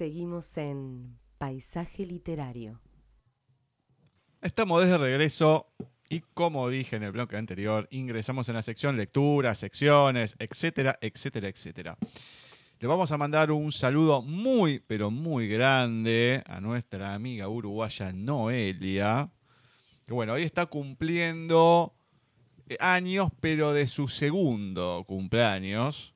[0.00, 2.80] Seguimos en Paisaje Literario.
[4.40, 5.74] Estamos desde regreso
[6.08, 11.48] y como dije en el bloque anterior, ingresamos en la sección lectura, secciones, etcétera, etcétera,
[11.48, 11.98] etcétera.
[12.78, 19.30] Le vamos a mandar un saludo muy, pero muy grande a nuestra amiga uruguaya Noelia,
[20.06, 21.92] que bueno, hoy está cumpliendo
[22.70, 26.14] eh, años, pero de su segundo cumpleaños.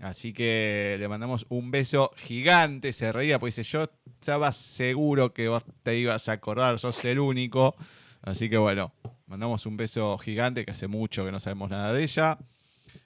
[0.00, 2.92] Así que le mandamos un beso gigante.
[2.92, 3.90] Se reía, pues dice: Yo
[4.20, 7.74] estaba seguro que vos te ibas a acordar, sos el único.
[8.22, 8.92] Así que bueno,
[9.26, 12.38] mandamos un beso gigante que hace mucho que no sabemos nada de ella.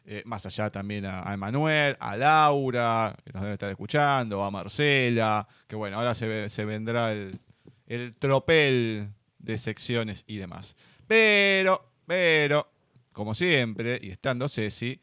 [0.05, 5.47] Eh, más allá también a, Emanuel, a Laura, que nos debe estar escuchando, a Marcela,
[5.69, 7.39] que bueno, ahora se, vendrá el,
[7.87, 10.77] el tropel de secciones y demás.
[11.07, 12.71] Pero, pero,
[13.13, 15.01] como siempre, y estando Ceci,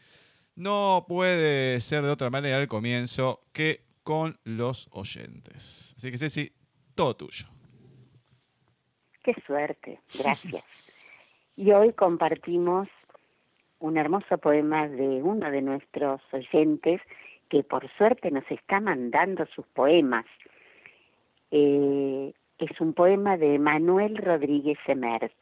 [0.58, 5.94] no puede ser de otra manera al comienzo que con los oyentes.
[5.96, 6.52] Así que Ceci,
[6.96, 7.48] todo tuyo.
[9.24, 10.64] Qué suerte, gracias.
[11.56, 12.88] y hoy compartimos
[13.80, 17.02] un hermoso poema de uno de nuestros oyentes
[17.50, 20.26] que por suerte nos está mandando sus poemas.
[21.52, 25.34] Eh, es un poema de Manuel Rodríguez Emert.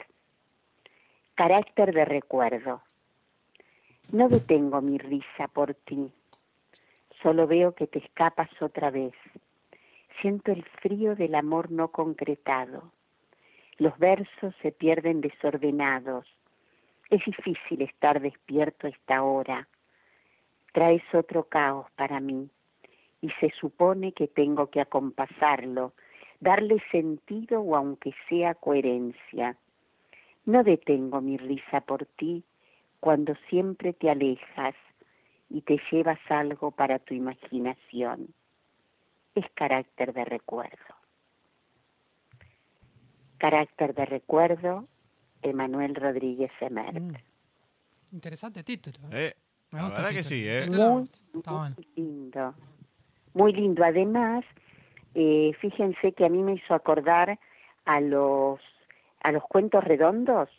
[1.36, 2.82] Carácter de recuerdo.
[4.12, 6.12] No detengo mi risa por ti,
[7.22, 9.14] solo veo que te escapas otra vez.
[10.22, 12.92] Siento el frío del amor no concretado.
[13.78, 16.26] Los versos se pierden desordenados.
[17.10, 19.68] Es difícil estar despierto esta hora.
[20.72, 22.50] Traes otro caos para mí
[23.22, 25.94] y se supone que tengo que acompasarlo,
[26.40, 29.58] darle sentido o aunque sea coherencia.
[30.46, 32.44] No detengo mi risa por ti,
[33.06, 34.74] cuando siempre te alejas
[35.48, 38.34] y te llevas algo para tu imaginación.
[39.36, 40.96] Es carácter de recuerdo.
[43.38, 44.88] Carácter de recuerdo,
[45.44, 47.00] Emanuel Rodríguez Emer.
[47.00, 47.14] Mm.
[48.12, 48.98] Interesante título.
[49.12, 49.36] ¿eh?
[49.70, 50.66] Me gusta que sí, ¿eh?
[50.68, 51.08] Muy,
[51.96, 52.56] lindo.
[53.36, 53.84] Muy lindo.
[53.84, 54.44] Además,
[55.14, 57.38] eh, fíjense que a mí me hizo acordar
[57.86, 58.60] a los
[59.22, 60.50] a los cuentos redondos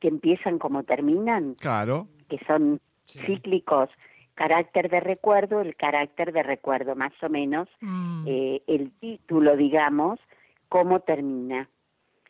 [0.00, 1.54] que empiezan como terminan.
[1.54, 2.08] Claro.
[2.28, 3.88] Que son cíclicos.
[4.34, 7.68] Carácter de recuerdo, el carácter de recuerdo, más o menos.
[7.80, 8.24] Mm.
[8.26, 10.20] Eh, el título, digamos,
[10.68, 11.68] cómo termina.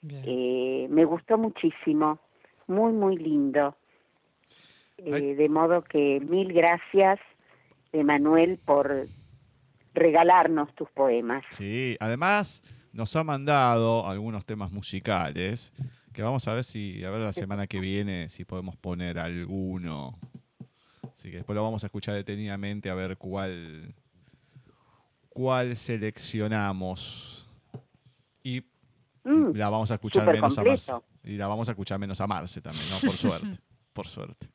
[0.09, 2.21] Eh, me gustó muchísimo.
[2.69, 3.77] Muy, muy lindo.
[4.99, 7.19] Eh, de modo que mil gracias,
[7.93, 9.07] Emanuel, por
[9.95, 11.45] regalarnos tus poemas.
[11.51, 12.63] Sí, además
[12.97, 15.73] nos ha mandado algunos temas musicales
[16.15, 20.19] que vamos a ver si, a ver la semana que viene, si podemos poner alguno.
[21.15, 23.95] Así que después lo vamos a escuchar detenidamente a ver cuál,
[25.29, 27.47] cuál seleccionamos.
[28.43, 28.63] Y
[29.25, 30.93] mm, la vamos a escuchar menos a Marce.
[31.25, 32.99] Y la vamos a escuchar menos a Marce también, ¿no?
[32.99, 33.59] Por suerte.
[33.93, 34.49] por suerte.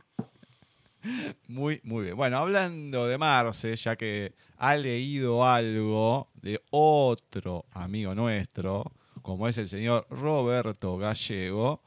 [1.47, 2.15] Muy, muy bien.
[2.15, 8.91] Bueno, hablando de Marce, ya que ha leído algo de otro amigo nuestro,
[9.21, 11.81] como es el señor Roberto Gallego,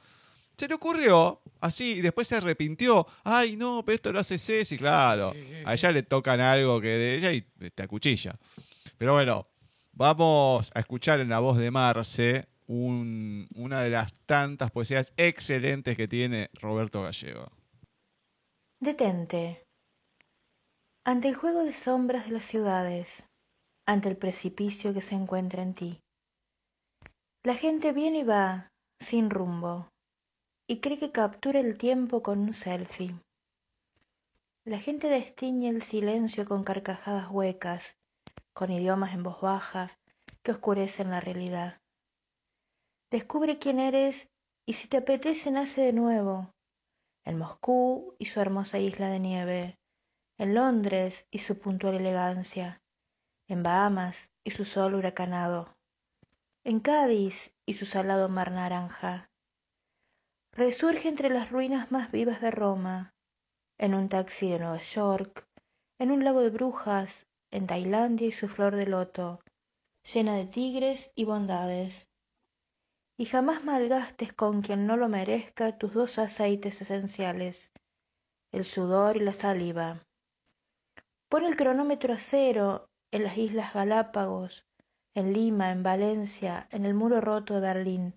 [0.56, 3.06] se le ocurrió así y después se arrepintió.
[3.24, 5.32] Ay, no, pero esto lo hace Ceci, claro.
[5.64, 8.38] A ella le tocan algo que de ella y te acuchilla.
[8.96, 9.48] Pero bueno,
[9.92, 16.08] vamos a escuchar en la voz de Marce una de las tantas poesías excelentes que
[16.08, 17.50] tiene Roberto Gallego.
[18.84, 19.66] Detente.
[21.06, 23.08] Ante el juego de sombras de las ciudades,
[23.86, 26.02] ante el precipicio que se encuentra en ti.
[27.42, 29.88] La gente viene y va, sin rumbo,
[30.68, 33.18] y cree que captura el tiempo con un selfie.
[34.66, 37.96] La gente destiñe el silencio con carcajadas huecas,
[38.52, 39.90] con idiomas en voz baja
[40.42, 41.80] que oscurecen la realidad.
[43.10, 44.28] Descubre quién eres
[44.66, 46.53] y si te apetece nace de nuevo,
[47.24, 49.78] en Moscú y su hermosa isla de nieve,
[50.38, 52.82] en Londres y su puntual elegancia,
[53.48, 55.74] en Bahamas y su sol huracanado
[56.66, 59.30] en Cádiz y su salado mar naranja.
[60.52, 63.14] Resurge entre las ruinas más vivas de Roma,
[63.76, 65.46] en un taxi de Nueva York,
[65.98, 69.40] en un lago de brujas, en Tailandia y su flor de loto,
[70.10, 72.08] llena de tigres y bondades.
[73.16, 77.70] Y jamás malgastes con quien no lo merezca tus dos aceites esenciales,
[78.52, 80.04] el sudor y la saliva.
[81.28, 84.66] Pon el cronómetro a cero en las Islas Galápagos,
[85.14, 88.14] en Lima, en Valencia, en el muro roto de Berlín,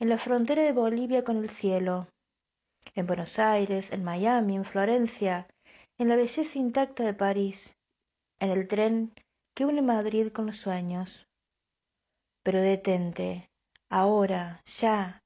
[0.00, 2.08] en la frontera de Bolivia con el cielo,
[2.94, 5.46] en Buenos Aires, en Miami, en Florencia,
[5.98, 7.76] en la belleza intacta de París,
[8.40, 9.12] en el tren
[9.54, 11.28] que une Madrid con los sueños.
[12.42, 13.49] Pero detente,
[13.90, 15.22] ahora, ya,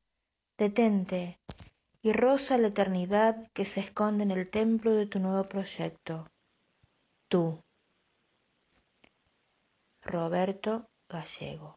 [0.58, 1.38] detente,
[2.02, 6.28] y roza la eternidad que se esconde en el templo de tu nuevo proyecto.
[7.28, 7.62] Tú.
[10.02, 11.76] Roberto Gallego.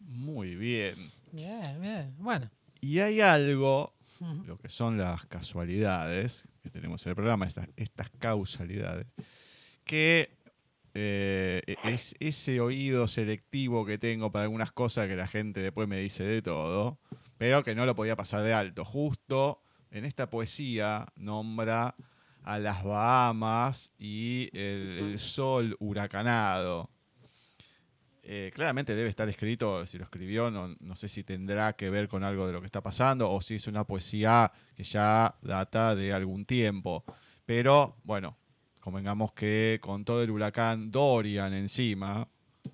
[0.00, 1.12] Muy bien.
[1.30, 2.14] Bien, bien.
[2.18, 2.50] Bueno.
[2.80, 3.94] Y hay algo,
[4.44, 9.06] lo que son las casualidades que tenemos en el programa, estas, estas causalidades,
[9.84, 10.41] que
[10.94, 15.98] eh, es ese oído selectivo que tengo para algunas cosas que la gente después me
[15.98, 16.98] dice de todo,
[17.38, 18.84] pero que no lo podía pasar de alto.
[18.84, 21.94] Justo en esta poesía nombra
[22.42, 26.90] a las Bahamas y el, el sol huracanado.
[28.24, 32.06] Eh, claramente debe estar escrito, si lo escribió, no, no sé si tendrá que ver
[32.06, 35.96] con algo de lo que está pasando o si es una poesía que ya data
[35.96, 37.04] de algún tiempo.
[37.44, 38.38] Pero bueno,
[38.82, 42.28] convengamos que con todo el huracán Dorian encima,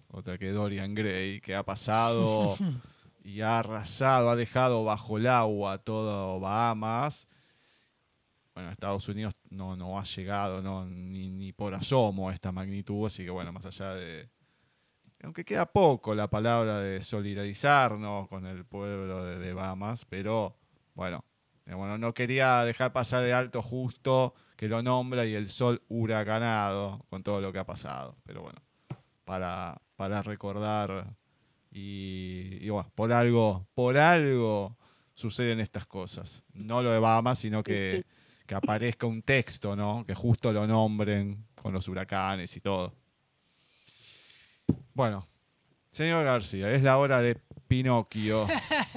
[0.09, 2.57] otra que Dorian Gray, que ha pasado
[3.23, 7.29] y ha arrasado, ha dejado bajo el agua todo Bahamas.
[8.55, 13.05] Bueno, Estados Unidos no, no ha llegado no, ni, ni por asomo a esta magnitud,
[13.05, 14.31] así que bueno, más allá de,
[15.23, 20.57] aunque queda poco la palabra de solidarizarnos con el pueblo de, de Bahamas, pero
[20.95, 21.23] bueno,
[21.77, 27.05] bueno, no quería dejar pasar de alto justo que lo nombra y el sol huracanado
[27.11, 28.17] con todo lo que ha pasado.
[28.25, 28.61] Pero bueno,
[29.25, 31.15] para, para recordar
[31.71, 34.77] y, y bueno, por algo, por algo
[35.15, 36.43] suceden estas cosas.
[36.53, 38.05] No lo de Bahamas, sino que,
[38.47, 40.05] que aparezca un texto, ¿no?
[40.07, 42.95] Que justo lo nombren con los huracanes y todo.
[44.95, 45.29] Bueno,
[45.91, 47.37] señor García, es la hora de
[47.67, 48.47] Pinocchio.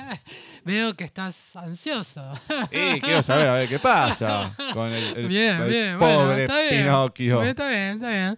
[0.66, 2.24] Veo que estás ansioso.
[2.72, 6.00] Y quiero saber a ver qué pasa con el, el- bien, el bien.
[6.00, 6.84] bueno, pobre está bien.
[6.84, 7.44] Pinocchio.
[7.44, 8.38] Está bien, está bien.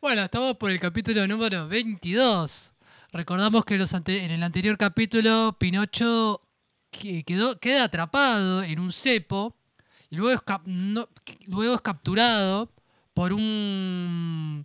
[0.00, 2.72] Bueno, estamos por el capítulo número 22.
[3.12, 6.40] Recordamos que los ante- en el anterior capítulo Pinocho
[6.90, 9.56] que- quedó, queda atrapado en un cepo
[10.08, 11.08] y luego es, cap- no-
[11.46, 12.72] luego es capturado
[13.12, 14.64] por un...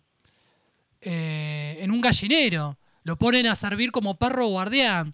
[1.01, 2.77] eh, en un gallinero.
[3.05, 5.13] Lo ponen a servir como perro guardián.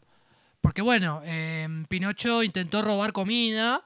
[0.61, 3.85] Porque bueno, eh, Pinocho intentó robar comida.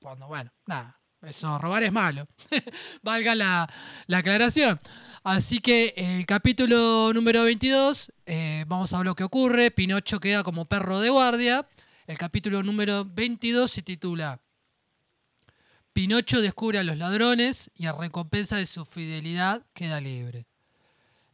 [0.00, 2.28] Cuando, bueno, nada, eso, robar es malo.
[3.02, 3.68] Valga la,
[4.06, 4.78] la aclaración.
[5.24, 9.72] Así que el capítulo número 22, eh, vamos a ver lo que ocurre.
[9.72, 11.66] Pinocho queda como perro de guardia.
[12.06, 14.40] El capítulo número 22 se titula
[15.92, 20.46] Pinocho descubre a los ladrones y a recompensa de su fidelidad queda libre.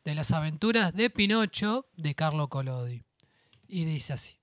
[0.05, 3.05] De las aventuras de Pinocho de Carlo Collodi.
[3.69, 4.41] Y dice así.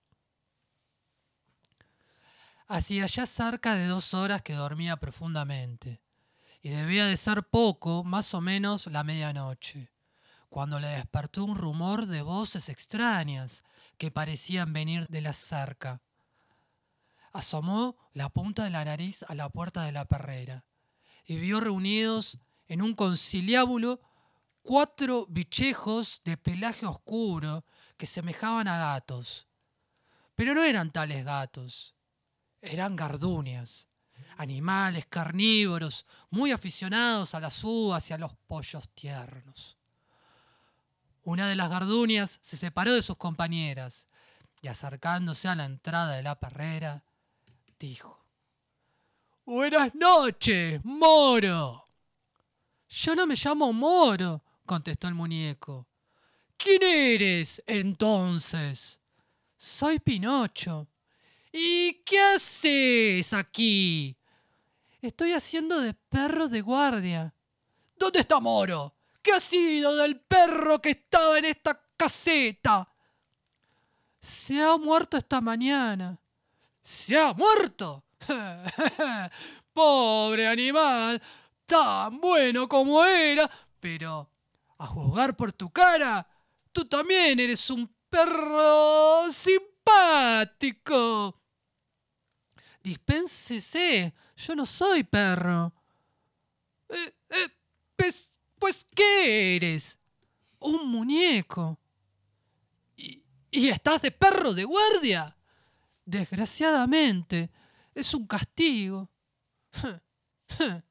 [2.68, 6.02] Hacía ya cerca de dos horas que dormía profundamente,
[6.62, 9.92] y debía de ser poco, más o menos, la medianoche,
[10.50, 13.64] cuando le despertó un rumor de voces extrañas
[13.98, 16.02] que parecían venir de la cerca.
[17.32, 20.66] Asomó la punta de la nariz a la puerta de la perrera
[21.26, 24.02] y vio reunidos en un conciliábulo
[24.68, 27.64] cuatro bichejos de pelaje oscuro
[27.96, 29.48] que semejaban a gatos.
[30.36, 31.96] Pero no eran tales gatos,
[32.62, 33.88] eran gardunias,
[34.36, 39.78] animales carnívoros muy aficionados a las uvas y a los pollos tiernos.
[41.24, 44.10] Una de las gardunias se separó de sus compañeras
[44.62, 47.06] y acercándose a la entrada de la perrera,
[47.80, 48.22] dijo,
[49.46, 51.88] Buenas noches, Moro.
[52.90, 55.88] Yo no me llamo Moro, contestó el muñeco.
[56.58, 59.00] ¿Quién eres entonces?
[59.58, 60.88] Soy Pinocho.
[61.52, 64.16] ¿Y qué haces aquí?
[65.02, 67.34] Estoy haciendo de perro de guardia.
[67.98, 68.94] ¿Dónde está Moro?
[69.24, 72.88] ¿Qué ha sido del perro que estaba en esta caseta?
[74.22, 76.20] Se ha muerto esta mañana.
[76.84, 78.04] ¿Se ha muerto?
[79.74, 81.22] Pobre animal,
[81.66, 84.30] tan bueno como era, pero
[84.78, 86.28] a juzgar por tu cara,
[86.72, 89.78] tú también eres un perro simpático.
[92.82, 95.74] Dispénsese, yo no soy perro.
[96.90, 97.48] Eh, eh,
[97.96, 100.00] pues, pues, ¿qué eres?
[100.60, 101.80] Un muñeco.
[102.96, 105.36] ¿Y, ¿Y estás de perro de guardia?
[106.06, 107.52] Desgraciadamente,
[107.94, 109.10] es un castigo.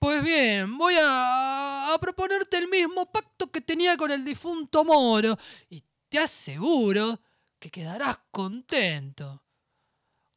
[0.00, 5.38] Pues bien, voy a, proponerte el mismo pacto que tenía con el difunto Moro
[5.68, 7.20] y te aseguro
[7.58, 9.44] que quedarás contento.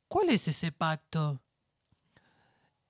[0.09, 1.41] ¿Cuál es ese pacto?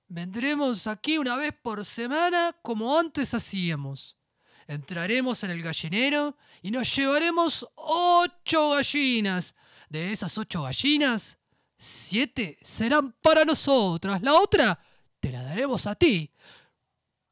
[0.08, 4.18] Vendremos aquí una vez por semana como antes hacíamos.
[4.66, 9.54] entraremos en el gallinero y nos llevaremos ocho gallinas.
[9.90, 11.38] De esas ocho gallinas,
[11.78, 14.24] siete serán para nosotras.
[14.24, 14.80] La otra
[15.20, 16.34] te la daremos a ti.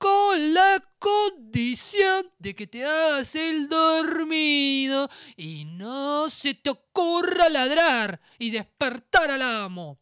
[0.01, 8.19] Con la condición de que te hagas el dormido y no se te ocurra ladrar
[8.39, 9.99] y despertar al amo.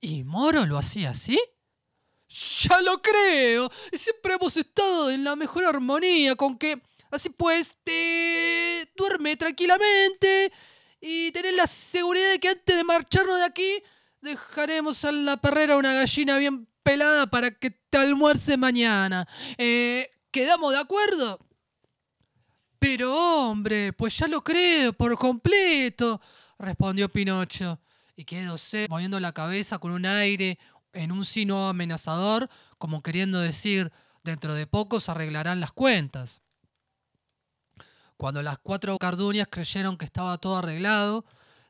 [0.00, 1.38] ¿Y Moro lo hacía así?
[2.28, 3.70] Ya lo creo.
[3.92, 10.50] Siempre hemos estado en la mejor armonía con que, así pues, te duerme tranquilamente
[11.02, 13.82] y tenés la seguridad de que antes de marcharnos de aquí
[14.22, 19.26] dejaremos en la perrera una gallina bien pelada para que te almuerce mañana.
[19.56, 21.38] Eh, ¿Quedamos de acuerdo?
[22.78, 23.14] Pero
[23.48, 26.20] hombre, pues ya lo creo por completo,
[26.58, 27.80] respondió Pinocho
[28.14, 30.58] y quedóse moviendo la cabeza con un aire
[30.92, 33.92] en un sino amenazador, como queriendo decir,
[34.22, 36.42] dentro de poco se arreglarán las cuentas.
[38.16, 41.24] Cuando las cuatro carduñas creyeron que estaba todo arreglado,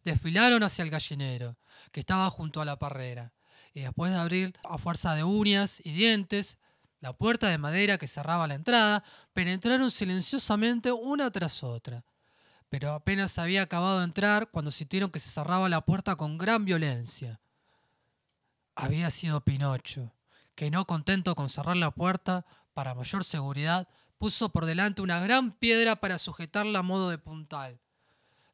[0.05, 1.59] desfilaron hacia el gallinero,
[1.93, 3.33] que estaba junto a la parrera,
[3.79, 6.59] y después de abrir a fuerza de uñas y dientes
[6.99, 12.05] la puerta de madera que cerraba la entrada, penetraron silenciosamente una tras otra.
[12.71, 16.65] Pero apenas había acabado de entrar cuando sintieron que se cerraba la puerta con gran
[16.65, 17.41] violencia.
[18.75, 20.13] Había sido Pinocho,
[20.57, 22.45] que no contento con cerrar la puerta,
[22.75, 23.87] para mayor seguridad,
[24.19, 27.81] puso por delante una gran piedra para sujetarla a modo de puntal.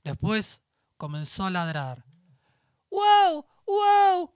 [0.02, 0.60] Después
[0.98, 2.04] comenzó a ladrar.
[2.90, 3.46] ¡Wow!
[3.66, 4.33] ¡Wow!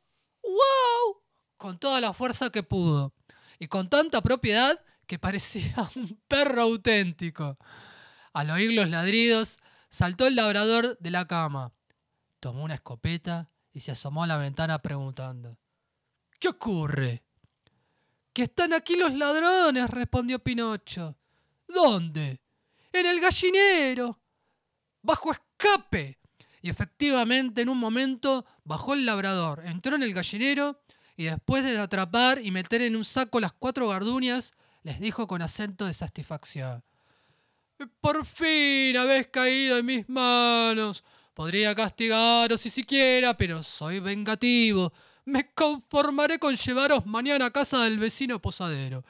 [1.59, 3.12] Con toda la fuerza que pudo,
[3.59, 7.59] y con tanta propiedad que parecía un perro auténtico.
[8.33, 9.59] Al oír los ladridos,
[9.91, 11.73] saltó el labrador de la cama,
[12.41, 15.59] tomó una escopeta y se asomó a la ventana preguntando,
[16.38, 17.25] ¿Qué ocurre?
[18.33, 21.17] Que están aquí los ladrones, respondió Pinocho.
[21.67, 22.41] ¿Dónde?
[22.93, 24.21] En el gallinero.
[25.03, 26.19] Bajo escape.
[26.62, 30.81] Y efectivamente, en un momento, bajó el labrador, entró en el gallinero
[31.19, 34.53] y después de atrapar y meter en un saco las cuatro garduñas,
[34.85, 36.85] les dijo con acento de satisfacción.
[38.01, 41.03] Por fin habéis caído en mis manos.
[41.35, 44.93] Podría castigaros si siquiera, pero soy vengativo.
[45.25, 49.05] Me conformaré con llevaros mañana a casa del vecino posadero,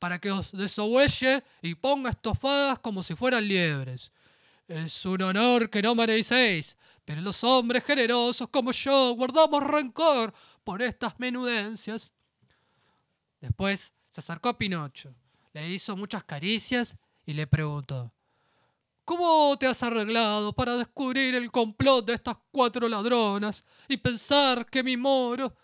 [0.00, 4.10] para que os desohuelle y ponga estofadas como si fueran liebres.
[4.66, 10.34] Es un honor que no merecéis, pero los hombres generosos como yo guardamos rencor
[10.64, 12.14] por estas menudencias.
[13.40, 15.14] Después se acercó a Pinocho,
[15.52, 18.12] le hizo muchas caricias y le preguntó,
[19.04, 24.82] ¿Cómo te has arreglado para descubrir el complot de estas cuatro ladronas y pensar que
[24.82, 25.54] mi moro,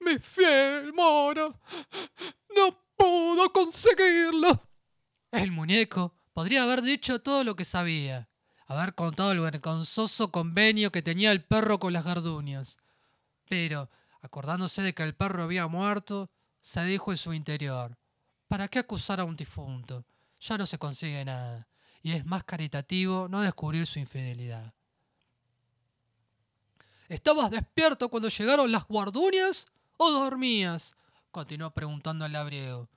[0.00, 1.60] mi fiel moro,
[2.56, 4.68] no pudo conseguirlo?
[5.30, 8.30] El muñeco podría haber dicho todo lo que sabía,
[8.66, 12.78] haber contado el vergonzoso convenio que tenía el perro con las garduñas.
[13.50, 13.90] Pero,
[14.22, 16.30] acordándose de que el perro había muerto,
[16.60, 17.98] se dijo en su interior,
[18.46, 20.06] ¿para qué acusar a un difunto?
[20.38, 21.66] Ya no se consigue nada,
[22.00, 24.72] y es más caritativo no descubrir su infidelidad.
[27.08, 29.66] ¿Estabas despierto cuando llegaron las guarduñas
[29.96, 30.94] o dormías?
[31.32, 32.88] continuó preguntando el labriego.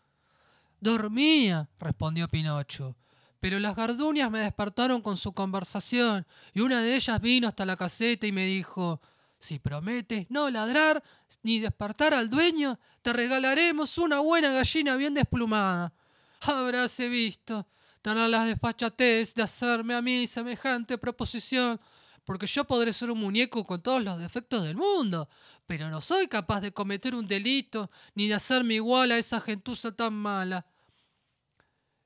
[0.80, 2.96] Dormía, respondió Pinocho,
[3.40, 7.76] pero las garduñas me despertaron con su conversación, y una de ellas vino hasta la
[7.76, 9.02] caseta y me dijo
[9.44, 11.04] si prometes no ladrar
[11.42, 15.94] ni despertar al dueño, te regalaremos una buena gallina bien desplumada.
[16.40, 17.68] Habráse visto
[18.02, 21.80] tener las desfachatez de hacerme a mí semejante proposición,
[22.24, 25.28] porque yo podré ser un muñeco con todos los defectos del mundo,
[25.68, 29.94] pero no soy capaz de cometer un delito ni de hacerme igual a esa gentuza
[29.94, 30.66] tan mala.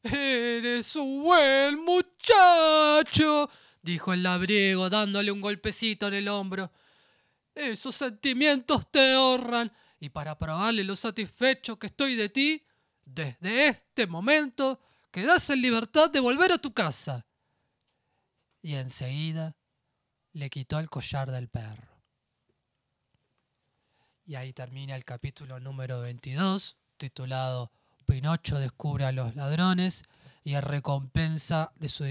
[0.01, 3.47] Eres un buen muchacho,
[3.83, 6.71] dijo el labriego dándole un golpecito en el hombro.
[7.57, 12.63] Esos sentimientos te honran y para probarle lo satisfecho que estoy de ti,
[13.03, 17.25] desde este momento quedas en libertad de volver a tu casa.
[18.61, 19.55] Y enseguida
[20.33, 22.03] le quitó el collar del perro.
[24.27, 27.71] Y ahí termina el capítulo número 22, titulado
[28.05, 30.03] Pinocho descubre a los ladrones
[30.43, 32.03] y en recompensa de su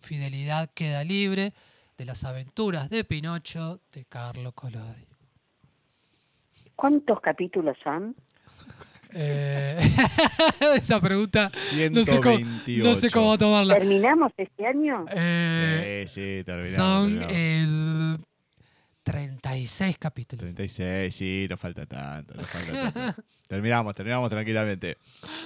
[0.00, 1.54] fidelidad queda libre
[1.98, 5.06] de las aventuras de Pinocho de Carlo Collodi.
[6.76, 8.14] ¿Cuántos capítulos son?
[9.12, 9.76] Eh,
[10.76, 11.48] esa pregunta
[11.90, 12.88] no sé, cómo, 128.
[12.88, 13.74] no sé cómo tomarla.
[13.74, 15.06] ¿Terminamos este año?
[15.12, 16.76] Eh, Sí, sí, terminamos.
[16.76, 17.34] son terminamos.
[17.34, 18.18] el
[19.02, 20.42] 36 capítulos.
[20.42, 23.22] 36, sí, no falta tanto, no falta tanto.
[23.48, 24.98] terminamos, terminamos tranquilamente.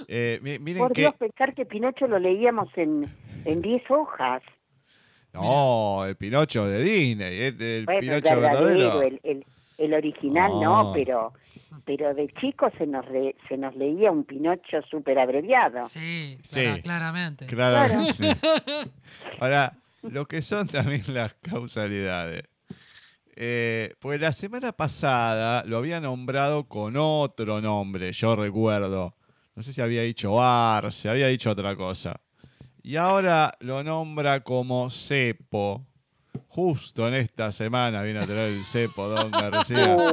[0.07, 1.03] Eh, miren Por que...
[1.03, 3.11] Dios, pensar que Pinocho lo leíamos en
[3.45, 4.43] en 10 hojas.
[5.33, 9.03] No, el Pinocho de Disney, eh, el Bueno, Pinocho verdadero, verdadero.
[9.03, 9.47] el, el,
[9.79, 10.85] el original No.
[10.85, 11.33] no, pero
[11.87, 15.83] pero de chico se nos re- se nos leía un Pinocho súper abreviado.
[15.85, 16.61] Sí, Sí.
[16.61, 17.47] clara- claramente.
[17.47, 18.05] Claro.
[18.13, 18.25] sí.
[19.41, 19.73] Ahora,
[20.03, 22.45] lo que son también las causalidades.
[23.35, 29.15] Eh, pues la semana pasada lo había nombrado con otro nombre, yo recuerdo.
[29.57, 32.21] No sé si había dicho Arce, había dicho otra cosa.
[32.83, 35.87] Y ahora lo nombra como cepo.
[36.49, 39.97] Justo en esta semana viene a tener el cepo Don García.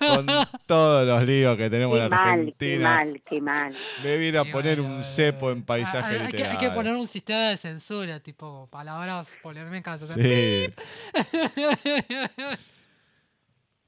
[0.00, 0.26] Oh, Con
[0.66, 2.90] todos los líos que tenemos qué en mal, qué Argentina.
[2.94, 3.74] mal, qué mal.
[4.02, 6.94] Me vino a poner un bueno, cepo en paisaje Ah, hay, que, hay que poner
[6.96, 10.00] un sistema de censura, tipo palabras polémicas.
[10.08, 10.72] Sí.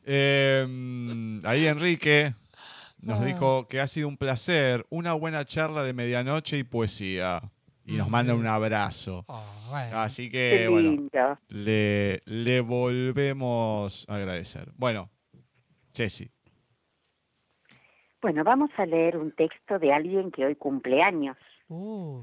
[0.08, 2.34] Eh, ahí Enrique
[3.00, 3.24] nos Ah.
[3.24, 7.42] dijo que ha sido un placer, una buena charla de medianoche y poesía.
[7.86, 9.24] Y nos manda un abrazo.
[9.28, 9.98] Oh, bueno.
[9.98, 11.08] Así que, bueno,
[11.48, 14.70] le, le volvemos a agradecer.
[14.76, 15.08] Bueno,
[15.92, 16.30] Ceci.
[18.20, 21.36] Bueno, vamos a leer un texto de alguien que hoy cumple años,
[21.68, 22.22] Uh,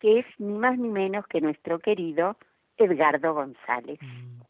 [0.00, 2.36] que es ni más ni menos que nuestro querido
[2.76, 3.98] Edgardo González.
[4.02, 4.40] mm,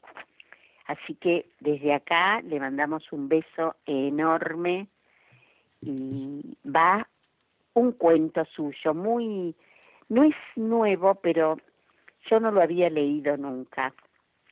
[0.87, 4.89] Así que desde acá le mandamos un beso enorme
[5.81, 7.09] y va
[7.75, 9.55] un cuento suyo, muy,
[10.09, 11.57] no es nuevo, pero
[12.31, 13.95] yo no lo había leído nunca.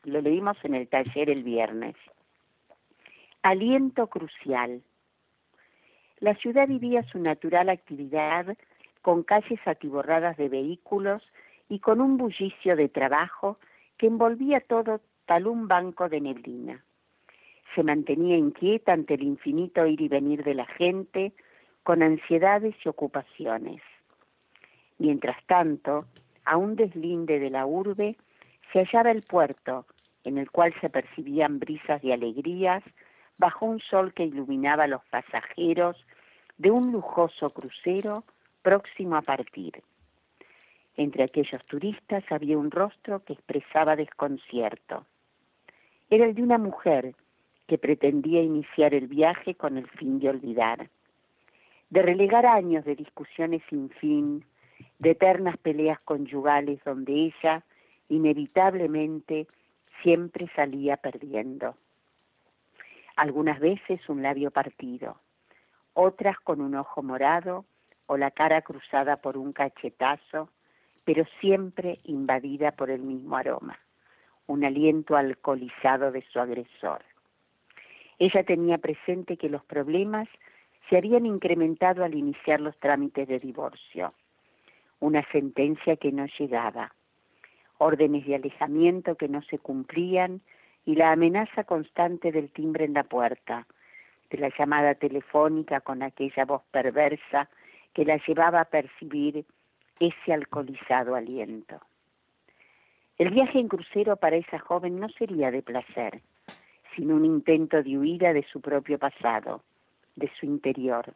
[0.02, 1.94] Lo leímos en el taller el viernes.
[3.42, 4.82] Aliento crucial.
[6.18, 8.56] La ciudad vivía su natural actividad
[9.02, 11.22] con calles atiborradas de vehículos
[11.68, 13.58] y con un bullicio de trabajo
[13.98, 16.84] que envolvía todo tal un banco de neblina.
[17.74, 21.32] Se mantenía inquieta ante el infinito ir y venir de la gente,
[21.82, 23.82] con ansiedades y ocupaciones.
[24.98, 26.06] Mientras tanto,
[26.44, 28.16] a un deslinde de la urbe
[28.72, 29.86] se hallaba el puerto,
[30.24, 32.82] en el cual se percibían brisas de alegrías
[33.38, 35.96] bajo un sol que iluminaba a los pasajeros
[36.56, 38.24] de un lujoso crucero
[38.62, 39.82] próximo a partir.
[40.96, 45.04] Entre aquellos turistas había un rostro que expresaba desconcierto.
[46.08, 47.14] Era el de una mujer
[47.66, 50.88] que pretendía iniciar el viaje con el fin de olvidar,
[51.90, 54.44] de relegar años de discusiones sin fin,
[54.98, 57.62] de eternas peleas conyugales donde ella,
[58.08, 59.46] inevitablemente,
[60.02, 61.76] siempre salía perdiendo.
[63.16, 65.18] Algunas veces un labio partido,
[65.94, 67.64] otras con un ojo morado
[68.06, 70.50] o la cara cruzada por un cachetazo,
[71.04, 73.78] pero siempre invadida por el mismo aroma,
[74.46, 77.02] un aliento alcoholizado de su agresor.
[78.18, 80.28] Ella tenía presente que los problemas
[80.88, 84.12] se habían incrementado al iniciar los trámites de divorcio,
[85.04, 86.94] una sentencia que no llegaba,
[87.76, 90.40] órdenes de alejamiento que no se cumplían
[90.86, 93.66] y la amenaza constante del timbre en la puerta,
[94.30, 97.50] de la llamada telefónica con aquella voz perversa
[97.92, 99.44] que la llevaba a percibir
[100.00, 101.82] ese alcoholizado aliento.
[103.18, 106.22] El viaje en crucero para esa joven no sería de placer,
[106.96, 109.62] sino un intento de huida de su propio pasado,
[110.16, 111.12] de su interior.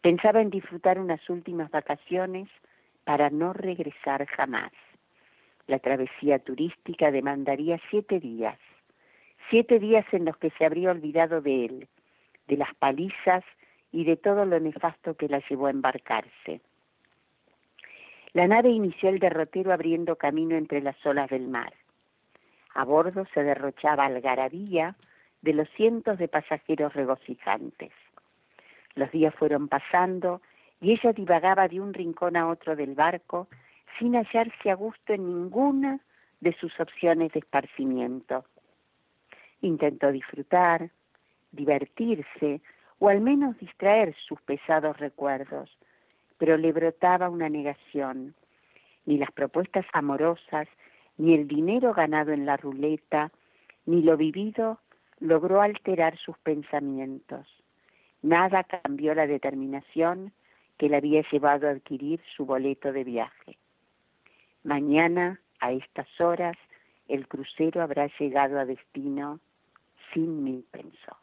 [0.00, 2.48] Pensaba en disfrutar unas últimas vacaciones
[3.04, 4.72] para no regresar jamás.
[5.66, 8.58] La travesía turística demandaría siete días,
[9.50, 11.88] siete días en los que se habría olvidado de él,
[12.48, 13.44] de las palizas
[13.92, 16.60] y de todo lo nefasto que la llevó a embarcarse.
[18.32, 21.74] La nave inició el derrotero abriendo camino entre las olas del mar.
[22.74, 24.96] A bordo se derrochaba algarabía
[25.42, 27.92] de los cientos de pasajeros regocijantes.
[28.94, 30.40] Los días fueron pasando
[30.82, 33.46] y ella divagaba de un rincón a otro del barco
[33.98, 36.00] sin hallarse a gusto en ninguna
[36.40, 38.44] de sus opciones de esparcimiento.
[39.60, 40.90] Intentó disfrutar,
[41.52, 42.60] divertirse
[42.98, 45.70] o al menos distraer sus pesados recuerdos,
[46.36, 48.34] pero le brotaba una negación.
[49.06, 50.66] Ni las propuestas amorosas,
[51.16, 53.30] ni el dinero ganado en la ruleta,
[53.86, 54.80] ni lo vivido
[55.20, 57.46] logró alterar sus pensamientos.
[58.22, 60.32] Nada cambió la determinación
[60.78, 63.58] que le había llevado a adquirir su boleto de viaje.
[64.64, 66.56] Mañana, a estas horas,
[67.08, 69.40] el crucero habrá llegado a destino
[70.12, 71.16] sin mí, pensó.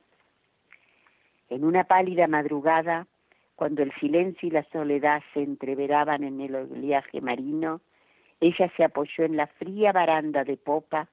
[1.49, 3.07] En una pálida madrugada,
[3.55, 7.81] cuando el silencio y la soledad se entreveraban en el oleaje marino,
[8.39, 11.09] ella se apoyó en la fría baranda de popa,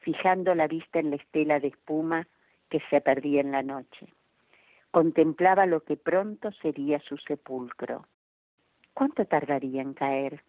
[0.00, 2.26] fijando la vista en la estela de espuma
[2.68, 4.08] que se perdía en la noche.
[4.94, 8.06] Contemplaba lo que pronto sería su sepulcro.
[8.92, 10.44] ¿Cuánto tardaría en caer?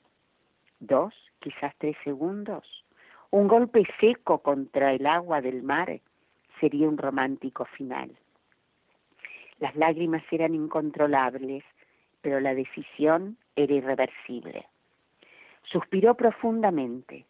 [0.80, 2.64] ¿Dos, quizás tres segundos?
[3.32, 6.00] Un golpe seco contra el agua del mar
[6.60, 8.16] sería un romántico final.
[9.58, 11.64] Las lágrimas eran incontrolables,
[12.22, 14.68] pero la decisión era irreversible.
[15.64, 17.26] Suspiró profundamente,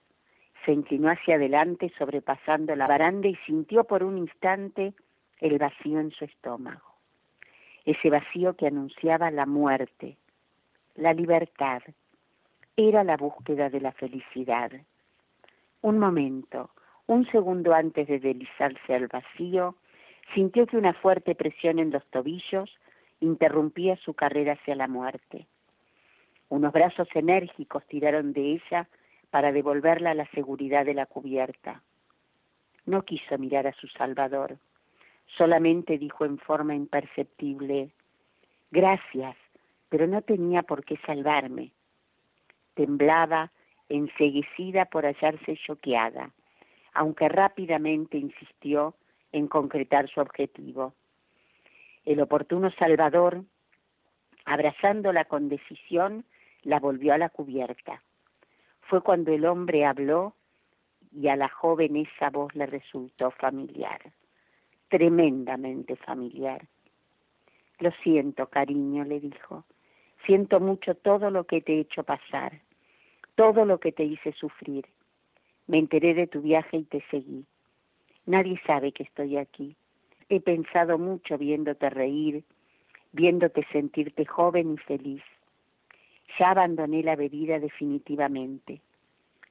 [0.65, 4.93] se inclinó hacia adelante sobrepasando la baranda y sintió por un instante
[5.39, 6.94] el vacío en su estómago.
[7.85, 10.17] Ese vacío que anunciaba la muerte,
[10.95, 11.83] la libertad,
[12.75, 14.71] era la búsqueda de la felicidad.
[15.81, 16.71] Un momento,
[17.07, 19.75] un segundo antes de deslizarse al vacío,
[20.33, 22.69] sintió que una fuerte presión en los tobillos
[23.19, 25.45] interrumpía su carrera hacia la muerte.
[26.49, 28.87] Unos brazos enérgicos tiraron de ella
[29.29, 31.81] para devolverla a la seguridad de la cubierta.
[32.85, 34.57] No quiso mirar a su Salvador,
[35.37, 37.91] solamente dijo en forma imperceptible,
[38.71, 39.37] Gracias,
[39.89, 41.71] pero no tenía por qué salvarme.
[42.73, 43.51] Temblaba,
[43.87, 46.31] enseguecida por hallarse choqueada,
[46.93, 48.95] aunque rápidamente insistió
[49.31, 50.93] en concretar su objetivo.
[52.03, 53.43] El oportuno Salvador,
[54.45, 56.25] abrazándola con decisión,
[56.63, 58.01] la volvió a la cubierta.
[58.81, 60.35] Fue cuando el hombre habló
[61.11, 64.01] y a la joven esa voz le resultó familiar,
[64.95, 66.65] tremendamente familiar.
[67.79, 69.65] Lo siento, cariño, le dijo.
[70.25, 72.61] Siento mucho todo lo que te he hecho pasar,
[73.35, 74.85] todo lo que te hice sufrir.
[75.67, 77.45] Me enteré de tu viaje y te seguí.
[78.25, 79.75] Nadie sabe que estoy aquí.
[80.29, 82.45] He pensado mucho viéndote reír,
[83.11, 85.23] viéndote sentirte joven y feliz.
[86.39, 88.79] Ya abandoné la bebida definitivamente.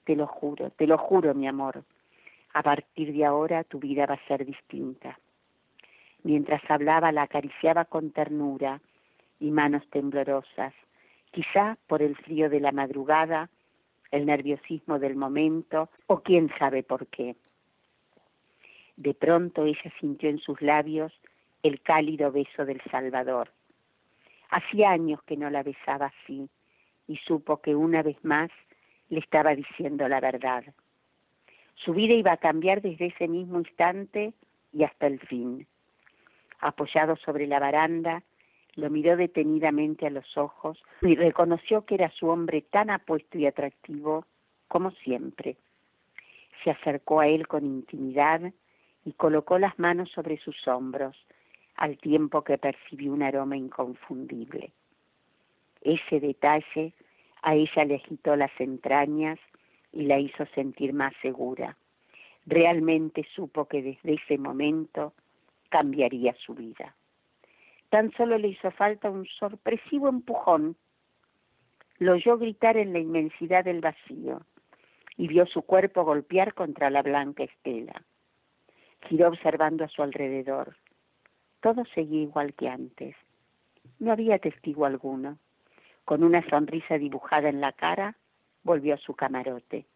[0.05, 1.85] Te lo juro, te lo juro, mi amor.
[2.55, 5.19] A partir de ahora tu vida va a ser distinta.
[6.25, 8.81] Mientras hablaba la acariciaba con ternura
[9.39, 10.73] y manos temblorosas,
[11.31, 13.51] quizá por el frío de la madrugada,
[14.11, 17.37] el nerviosismo del momento o quién sabe por qué.
[18.97, 21.13] De pronto ella sintió en sus labios
[21.63, 23.51] el cálido beso del Salvador.
[24.51, 26.49] Hacía años que no la besaba así
[27.07, 28.51] y supo que una vez más
[29.11, 30.65] le estaba diciendo la verdad.
[31.75, 34.33] Su vida iba a cambiar desde ese mismo instante
[34.73, 35.67] y hasta el fin.
[36.64, 38.22] Apoyado sobre la baranda,
[38.74, 43.44] lo miró detenidamente a los ojos y reconoció que era su hombre tan apuesto y
[43.44, 44.24] atractivo
[44.66, 45.59] como siempre.
[46.62, 48.40] Se acercó a él con intimidad
[49.05, 51.14] y colocó las manos sobre sus hombros,
[51.77, 54.72] al tiempo que percibió un aroma inconfundible.
[55.83, 56.94] Ese detalle
[57.42, 59.38] a ella le agitó las entrañas
[59.92, 61.77] y la hizo sentir más segura.
[62.46, 65.12] Realmente supo que desde ese momento
[65.75, 66.95] cambiaría su vida.
[67.91, 70.77] Tan solo le hizo falta un sorpresivo empujón.
[71.99, 74.43] Lo oyó gritar en la inmensidad del vacío
[75.17, 78.05] y vio su cuerpo golpear contra la blanca estela.
[79.09, 80.77] Giró observando a su alrededor.
[81.61, 83.17] Todo seguía igual que antes.
[83.99, 85.39] No había testigo alguno.
[86.05, 88.15] Con una sonrisa dibujada en la cara,
[88.63, 89.87] volvió a su camarote.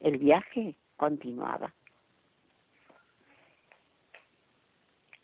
[0.00, 1.72] El viaje continuaba.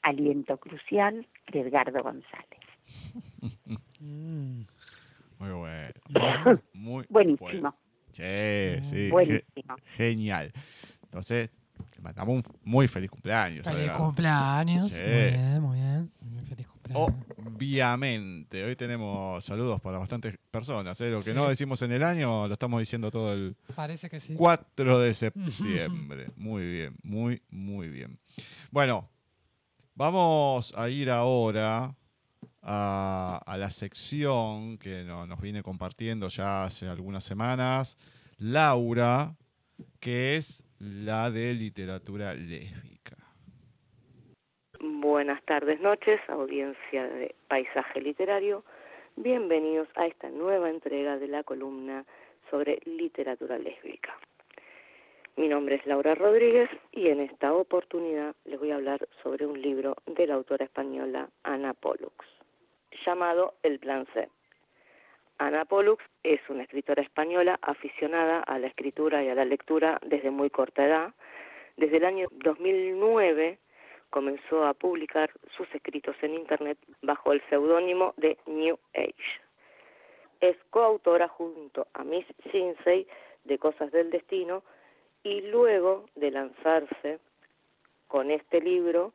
[0.07, 2.61] Aliento crucial de Edgardo González.
[4.01, 4.61] Mm.
[5.39, 5.93] Muy bueno.
[6.73, 7.39] Muy, Buenísimo.
[7.51, 7.77] bueno.
[8.13, 8.23] Sí,
[8.83, 8.97] sí.
[8.97, 9.77] ge- Buenísimo.
[9.97, 10.53] genial.
[11.03, 11.51] Entonces,
[11.97, 13.67] le mandamos un muy feliz cumpleaños.
[13.67, 14.05] Feliz Edgardo.
[14.05, 14.91] cumpleaños.
[14.93, 15.03] Sí.
[15.03, 16.13] Muy bien, muy bien.
[16.21, 17.13] Muy Feliz cumpleaños.
[17.37, 20.99] Obviamente, hoy tenemos saludos para bastantes personas.
[21.03, 21.11] ¿eh?
[21.11, 21.35] Lo que Sí.
[21.35, 24.35] no decimos en el año lo estamos diciendo todo el Parece que sí.
[24.35, 25.13] 4 de
[25.93, 26.29] septiembre.
[26.37, 28.19] Muy bien, muy, muy bien.
[28.71, 29.11] Bueno,
[29.97, 31.95] vamos a ir ahora
[32.63, 37.97] a, la sección que no- nos viene compartiendo ya hace algunas semanas
[38.39, 39.35] Laura,
[40.01, 43.17] que es la de literatura lésbica.
[44.81, 48.65] Buenas tardes, noches, audiencia de Paisaje Literario.
[49.17, 52.05] Bienvenidos a esta nueva entrega de la columna
[52.51, 54.15] sobre literatura lésbica.
[55.37, 59.61] Mi nombre es Laura Rodríguez y en esta oportunidad les voy a hablar sobre un
[59.61, 62.25] libro de la autora española Ana Pollux,
[63.05, 64.31] llamado El Plan C.
[65.37, 70.31] Ana Pollux es una escritora española aficionada a la escritura y a la lectura desde
[70.31, 71.13] muy corta edad.
[71.77, 73.59] Desde el año 2009
[74.09, 79.41] comenzó a publicar sus escritos en Internet bajo el seudónimo de New Age.
[80.41, 83.07] Es coautora junto a Miss Shinsei
[83.45, 84.63] de Cosas del Destino
[85.27, 87.19] y luego de lanzarse
[88.07, 89.13] con este libro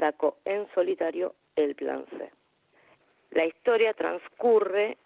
[0.00, 2.30] sacó en solitario el Plan C.
[3.32, 4.96] La historia transcurre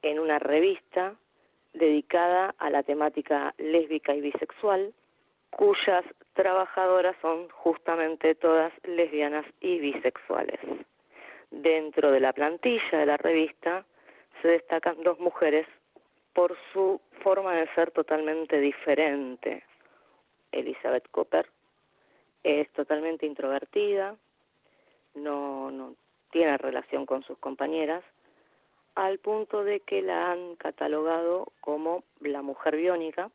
[0.00, 1.16] en una revista
[1.74, 4.94] dedicada a la temática lésbica y bisexual,
[5.50, 10.60] cuyas trabajadoras son justamente todas lesbianas y bisexuales.
[11.50, 13.84] Dentro de la plantilla de la revista
[14.40, 15.66] se destacan dos mujeres
[16.32, 19.62] por su forma de ser totalmente diferente.
[20.52, 21.46] Elizabeth Cooper
[22.42, 24.16] es totalmente introvertida,
[25.14, 25.94] no, no
[26.30, 28.04] tiene relación con sus compañeras,
[28.94, 33.30] al punto de que la han catalogado como la mujer biónica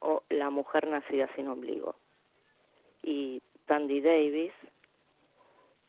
[0.00, 1.96] o la mujer nacida sin ombligo.
[3.02, 4.52] Y Tandy Davis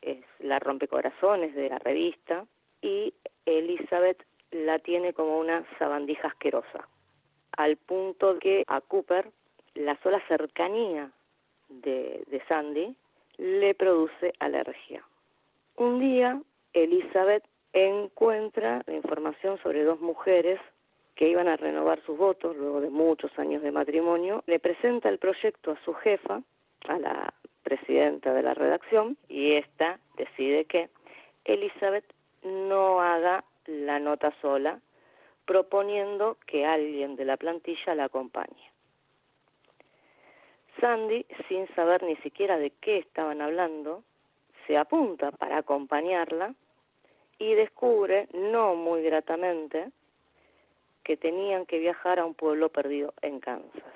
[0.02, 2.46] es la rompecorazones de la revista
[2.82, 3.14] y
[3.46, 6.88] Elizabeth la tiene como una sabandija asquerosa,
[7.52, 9.32] al punto que a Cooper
[9.76, 11.12] la sola cercanía
[11.70, 12.96] de, de Sandy
[13.38, 15.04] le produce alergia.
[15.78, 16.42] Un día
[16.74, 20.60] Elizabeth encuentra información sobre dos mujeres
[21.16, 25.18] que iban a renovar sus votos luego de muchos años de matrimonio, le presenta el
[25.18, 26.42] proyecto a su jefa,
[26.88, 30.90] a la presidenta de la redacción, y esta decide que
[31.44, 32.06] Elizabeth
[32.44, 34.80] no haga la nota sola,
[35.46, 38.69] proponiendo que alguien de la plantilla la acompañe.
[40.80, 44.04] Sandy, sin saber ni siquiera de qué estaban hablando,
[44.68, 46.54] se apunta para acompañarla
[47.38, 49.90] y descubre, no muy gratamente,
[51.04, 53.94] que tenían que viajar a un pueblo perdido en Kansas.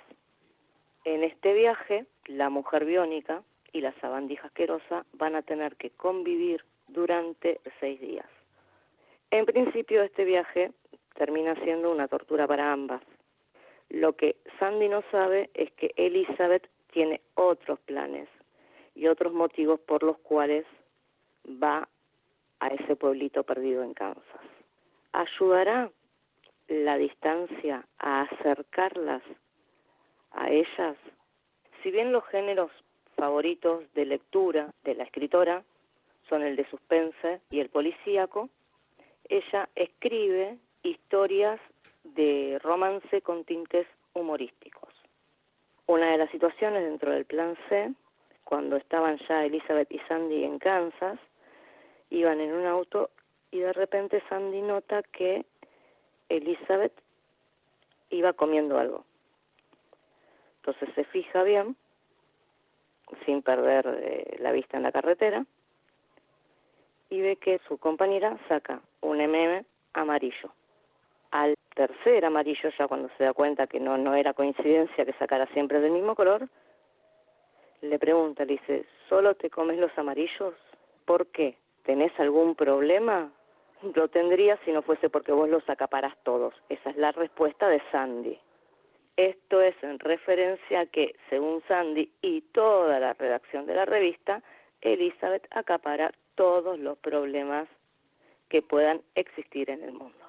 [1.06, 6.64] En este viaje, la mujer biónica y la sabandija asquerosa van a tener que convivir
[6.88, 8.26] durante seis días.
[9.32, 10.72] En principio, este viaje
[11.16, 13.02] termina siendo una tortura para ambas.
[13.94, 18.28] Lo que Sandy no sabe es que Elizabeth tiene otros planes
[18.96, 20.66] y otros motivos por los cuales
[21.48, 21.88] va
[22.60, 24.42] a ese pueblito perdido en Kansas.
[25.12, 25.92] ¿Ayudará
[26.70, 29.22] la distancia a acercarlas
[30.32, 30.98] a ellas?
[31.84, 32.72] Si bien los géneros
[33.16, 35.64] favoritos de lectura de la escritora
[36.30, 38.50] son el de suspense y el policíaco,
[39.30, 41.60] ella escribe historias
[42.04, 44.94] de romance con tintes humorísticos.
[45.88, 47.94] Una de las situaciones dentro del plan C,
[48.44, 51.20] cuando estaban ya Elizabeth y Sandy en Kansas,
[52.10, 53.10] iban en un auto
[53.52, 55.46] y de repente Sandy nota que
[56.30, 56.94] Elizabeth
[58.10, 59.06] iba comiendo algo.
[60.58, 61.76] Entonces se fija bien,
[63.26, 65.46] sin perder eh, la vista en la carretera,
[67.10, 70.52] y ve que su compañera saca un MM amarillo.
[71.34, 75.46] Al tercer amarillo, ya cuando se da cuenta que no, no era coincidencia que sacara
[75.48, 76.48] siempre del mismo color,
[77.82, 80.54] le pregunta, le dice, ¿solo te comes los amarillos?
[81.06, 81.58] ¿Por qué?
[81.84, 83.32] ¿tenés algún problema?
[83.96, 86.54] Lo tendría si no fuese porque vos los acaparás todos.
[86.70, 88.40] Esa es la respuesta de Sandy.
[89.16, 94.42] Esto es en referencia a que, según Sandy y toda la redacción de la revista,
[94.82, 97.68] Elizabeth acapara todos los problemas
[98.50, 100.23] que puedan existir en el mundo.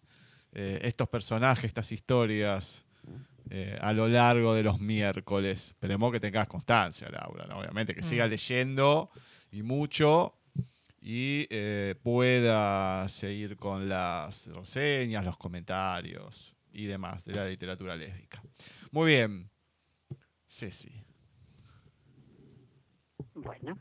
[0.51, 2.85] eh, estos personajes, estas historias
[3.49, 5.69] eh, a lo largo de los miércoles.
[5.69, 7.59] Esperemos que tengas constancia, Laura, ¿no?
[7.59, 8.31] Obviamente, que sigas Mm.
[8.31, 9.09] leyendo
[9.51, 10.35] y mucho
[11.01, 18.41] y eh, pueda seguir con las reseñas, los comentarios y demás de la literatura lésbica.
[18.91, 19.49] Muy bien,
[20.45, 21.03] Ceci.
[23.33, 23.77] Bueno,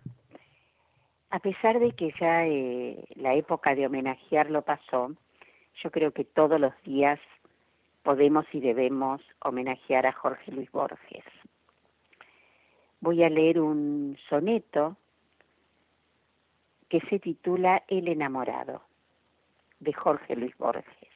[1.31, 5.13] a pesar de que ya eh, la época de homenajearlo pasó,
[5.83, 7.21] yo creo que todos los días
[8.03, 11.25] podemos y debemos homenajear a Jorge Luis Borges.
[13.01, 14.97] Voy a leer un soneto
[16.89, 18.83] que se titula El enamorado,
[19.79, 21.09] de Jorge Luis Borges.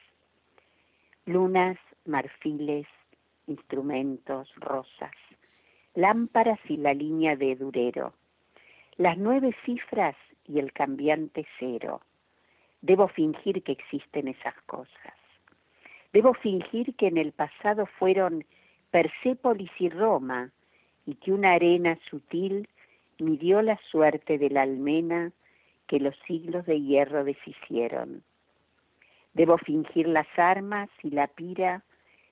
[1.25, 2.85] Lunas, marfiles,
[3.47, 5.11] instrumentos, rosas,
[5.95, 8.13] lámparas y la línea de Durero,
[8.97, 12.01] las nueve cifras y el cambiante cero.
[12.81, 15.13] Debo fingir que existen esas cosas.
[16.11, 18.45] Debo fingir que en el pasado fueron
[18.91, 20.51] Persépolis y Roma,
[21.05, 22.69] y que una arena sutil
[23.19, 25.31] midió la suerte de la almena
[25.87, 28.23] que los siglos de hierro deshicieron.
[29.33, 31.83] Debo fingir las armas y la pira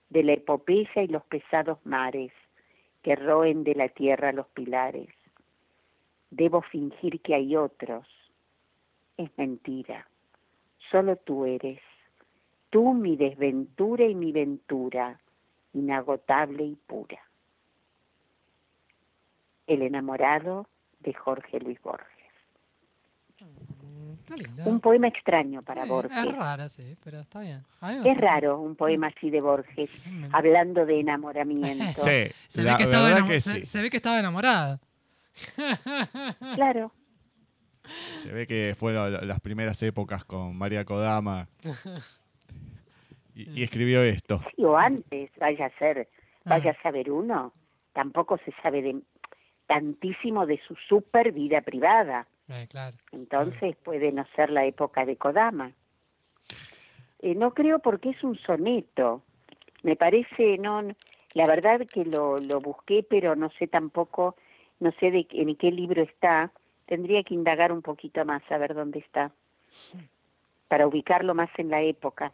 [0.10, 2.32] de la epopeya y los pesados mares
[3.02, 5.10] que roen de la tierra los pilares.
[6.32, 8.08] Debo fingir que hay otros.
[9.18, 10.08] Es mentira.
[10.90, 11.80] Solo tú eres.
[12.70, 15.20] Tú mi desventura y mi ventura,
[15.74, 17.20] inagotable y pura.
[19.68, 20.68] El enamorado
[21.02, 22.08] de Jorge Luis Borges.
[23.42, 26.18] Mm, un poema extraño para Borges.
[26.18, 27.64] Es raro, sí, pero está bien.
[28.06, 29.90] Es raro un poema así de Borges,
[30.32, 31.84] hablando de enamoramiento.
[32.02, 34.80] Sí, se, ve que estaba se, ve que estaba enamorada.
[36.56, 36.92] claro.
[38.20, 41.48] Se ve que fueron las primeras épocas con María Kodama.
[43.34, 44.42] Y, escribió esto.
[44.56, 46.10] Sí, o antes, vaya a ser,
[46.46, 46.78] vaya ah.
[46.78, 47.54] a saber uno.
[47.94, 49.02] Tampoco se sabe de
[49.68, 52.28] tantísimo de su super vida privada.
[52.50, 52.98] Eh, claro.
[53.12, 55.72] Entonces puede no ser la época de Kodama.
[57.20, 59.24] Eh, no creo porque es un soneto.
[59.84, 60.84] Me parece, no,
[61.34, 64.36] la verdad que lo, lo busqué, pero no sé tampoco,
[64.82, 66.52] no sé de, en qué libro está.
[66.88, 69.32] Tendría que indagar un poquito más a ver dónde está,
[70.68, 72.34] para ubicarlo más en la época.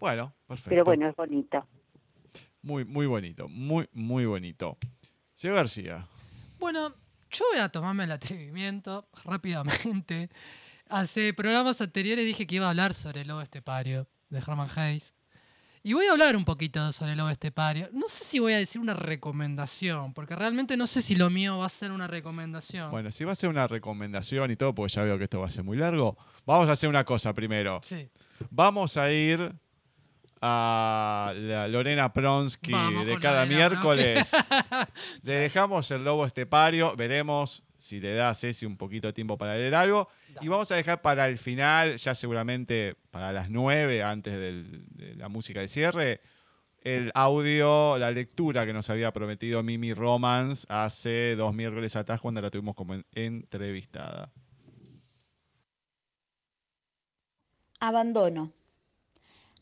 [0.00, 0.70] Bueno, perfecto.
[0.70, 1.64] Pero bueno, es bonito.
[2.62, 4.76] Muy, muy bonito, muy, muy bonito.
[5.34, 6.08] Señor García.
[6.58, 6.92] Bueno,
[7.30, 10.30] yo voy a tomarme el atrevimiento rápidamente.
[10.88, 15.14] Hace programas anteriores dije que iba a hablar sobre el lobo estepario de Herman Hayes.
[15.84, 17.88] Y voy a hablar un poquito sobre el lobo estepario.
[17.92, 21.58] No sé si voy a decir una recomendación, porque realmente no sé si lo mío
[21.58, 22.92] va a ser una recomendación.
[22.92, 25.48] Bueno, si va a ser una recomendación y todo, porque ya veo que esto va
[25.48, 26.16] a ser muy largo,
[26.46, 27.80] vamos a hacer una cosa primero.
[27.82, 28.08] Sí.
[28.50, 29.52] Vamos a ir
[30.40, 31.32] a
[31.68, 32.72] Lorena Pronsky
[33.04, 34.30] de cada miércoles.
[35.22, 39.36] le dejamos el lobo estepario, veremos si le da a Ceci un poquito de tiempo
[39.36, 40.08] para leer algo.
[40.40, 45.28] Y vamos a dejar para el final, ya seguramente para las nueve, antes de la
[45.28, 46.20] música de cierre,
[46.80, 52.40] el audio, la lectura que nos había prometido Mimi Romans hace dos miércoles atrás cuando
[52.40, 54.32] la tuvimos como entrevistada.
[57.78, 58.52] Abandono.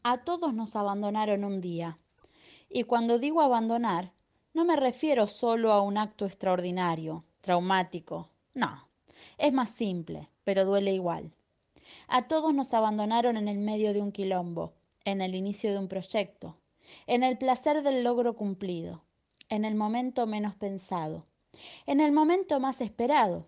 [0.03, 1.99] A todos nos abandonaron un día.
[2.71, 4.13] Y cuando digo abandonar,
[4.55, 8.31] no me refiero solo a un acto extraordinario, traumático.
[8.55, 8.89] No,
[9.37, 11.31] es más simple, pero duele igual.
[12.09, 14.73] A todos nos abandonaron en el medio de un quilombo,
[15.05, 16.57] en el inicio de un proyecto,
[17.07, 19.05] en el placer del logro cumplido,
[19.49, 21.25] en el momento menos pensado,
[21.87, 23.47] en el momento más esperado.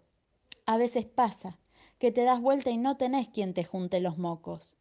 [0.65, 1.59] A veces pasa
[1.99, 4.73] que te das vuelta y no tenés quien te junte los mocos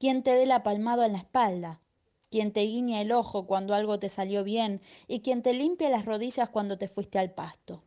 [0.00, 1.80] quien te dé la palmada en la espalda,
[2.28, 6.06] quien te guiña el ojo cuando algo te salió bien y quien te limpia las
[6.06, 7.84] rodillas cuando te fuiste al pasto.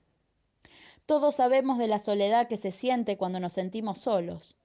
[1.11, 4.55] Todos sabemos de la soledad que se siente cuando nos sentimos solos,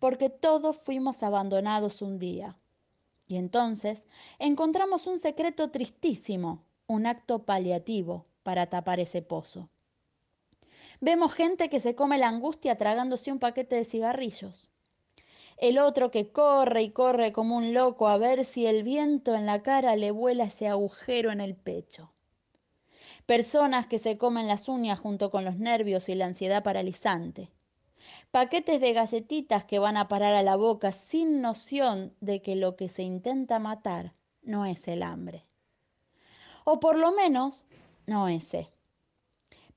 [0.00, 2.56] porque todos fuimos abandonados un día.
[3.28, 4.02] Y entonces
[4.40, 9.68] encontramos un secreto tristísimo, un acto paliativo para tapar ese pozo.
[11.00, 14.72] Vemos gente que se come la angustia tragándose un paquete de cigarrillos
[15.56, 19.46] el otro que corre y corre como un loco a ver si el viento en
[19.46, 22.12] la cara le vuela ese agujero en el pecho.
[23.26, 27.50] Personas que se comen las uñas junto con los nervios y la ansiedad paralizante.
[28.30, 32.76] Paquetes de galletitas que van a parar a la boca sin noción de que lo
[32.76, 34.12] que se intenta matar
[34.42, 35.44] no es el hambre.
[36.64, 37.66] O por lo menos
[38.06, 38.70] no ese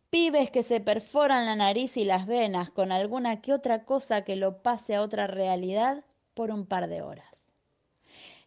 [0.10, 4.36] pibes que se perforan la nariz y las venas con alguna que otra cosa que
[4.36, 7.28] lo pase a otra realidad por un par de horas.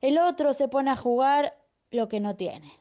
[0.00, 1.56] El otro se pone a jugar
[1.90, 2.72] lo que no tiene.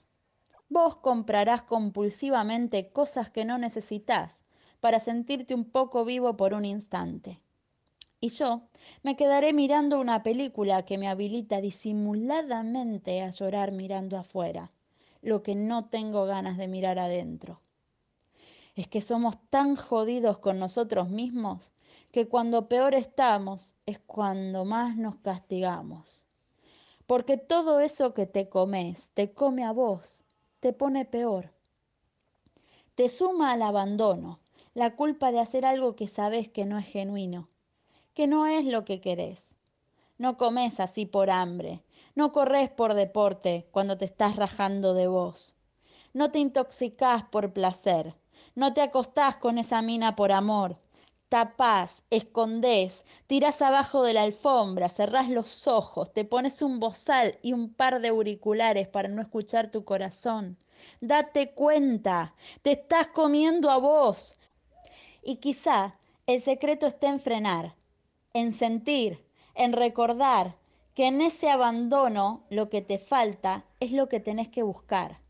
[0.74, 4.42] Vos comprarás compulsivamente cosas que no necesitas,
[4.80, 7.42] para sentirte un poco vivo por un instante.
[8.22, 8.70] Y yo
[9.04, 14.72] me quedaré mirando una película que me habilita disimuladamente a llorar mirando afuera,
[15.22, 17.60] lo que no tengo ganas de mirar adentro.
[18.74, 21.74] Es que somos tan jodidos con nosotros mismos
[22.14, 26.24] que cuando peor estamos es cuando más nos castigamos.
[27.08, 30.24] Porque todo eso que te comes, te come a vos,
[30.62, 31.50] te pone peor.
[32.94, 34.40] Te suma al abandono,
[34.76, 37.50] la culpa de hacer algo que sabes que no es genuino,
[38.14, 39.56] que no es lo que querés.
[40.20, 41.82] No comes así por hambre,
[42.14, 45.56] no corres por deporte cuando te estás rajando de vos.
[46.14, 48.14] No te intoxicás por placer,
[48.54, 50.78] no te acostás con esa mina por amor.
[51.32, 57.54] Tapás, escondés, tirás abajo de la alfombra, cerrás los ojos, te pones un bozal y
[57.54, 60.58] un par de auriculares para no escuchar tu corazón.
[61.00, 64.36] Date cuenta, te estás comiendo a vos.
[65.24, 65.96] Y quizá
[66.28, 67.76] el secreto esté en frenar,
[68.34, 69.26] en sentir,
[69.56, 70.58] en recordar
[70.96, 75.22] que en ese abandono lo que te falta es lo que tenés que buscar.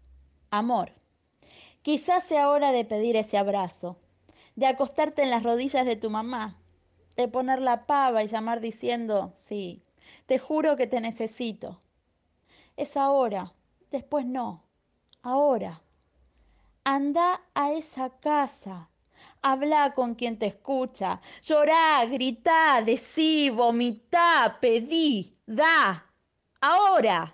[0.50, 0.94] Amor.
[1.84, 3.98] Quizás sea hora de pedir ese abrazo,
[4.62, 6.56] de acostarte en las rodillas de tu mamá,
[7.16, 9.82] de poner la pava y llamar diciendo, sí,
[10.28, 11.82] te juro que te necesito.
[12.78, 13.54] Es ahora,
[13.90, 14.64] después no,
[15.24, 15.82] ahora.
[16.84, 18.92] Anda a esa casa,
[19.42, 26.06] habla con quien te escucha, llorá, gritá, decí, vomitá, pedí, da,
[26.60, 27.34] ahora.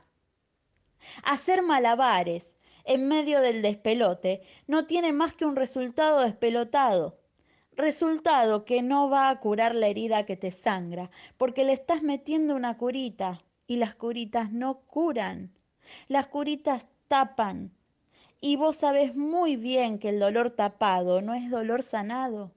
[1.24, 2.48] Hacer malabares
[2.88, 7.20] en medio del despelote no tiene más que un resultado despelotado.
[7.74, 12.56] Resultado que no va a curar la herida que te sangra, porque le estás metiendo
[12.56, 15.54] una curita y las curitas no curan.
[16.08, 17.72] Las curitas tapan.
[18.40, 22.52] Y vos sabés muy bien que el dolor tapado no es dolor sanado.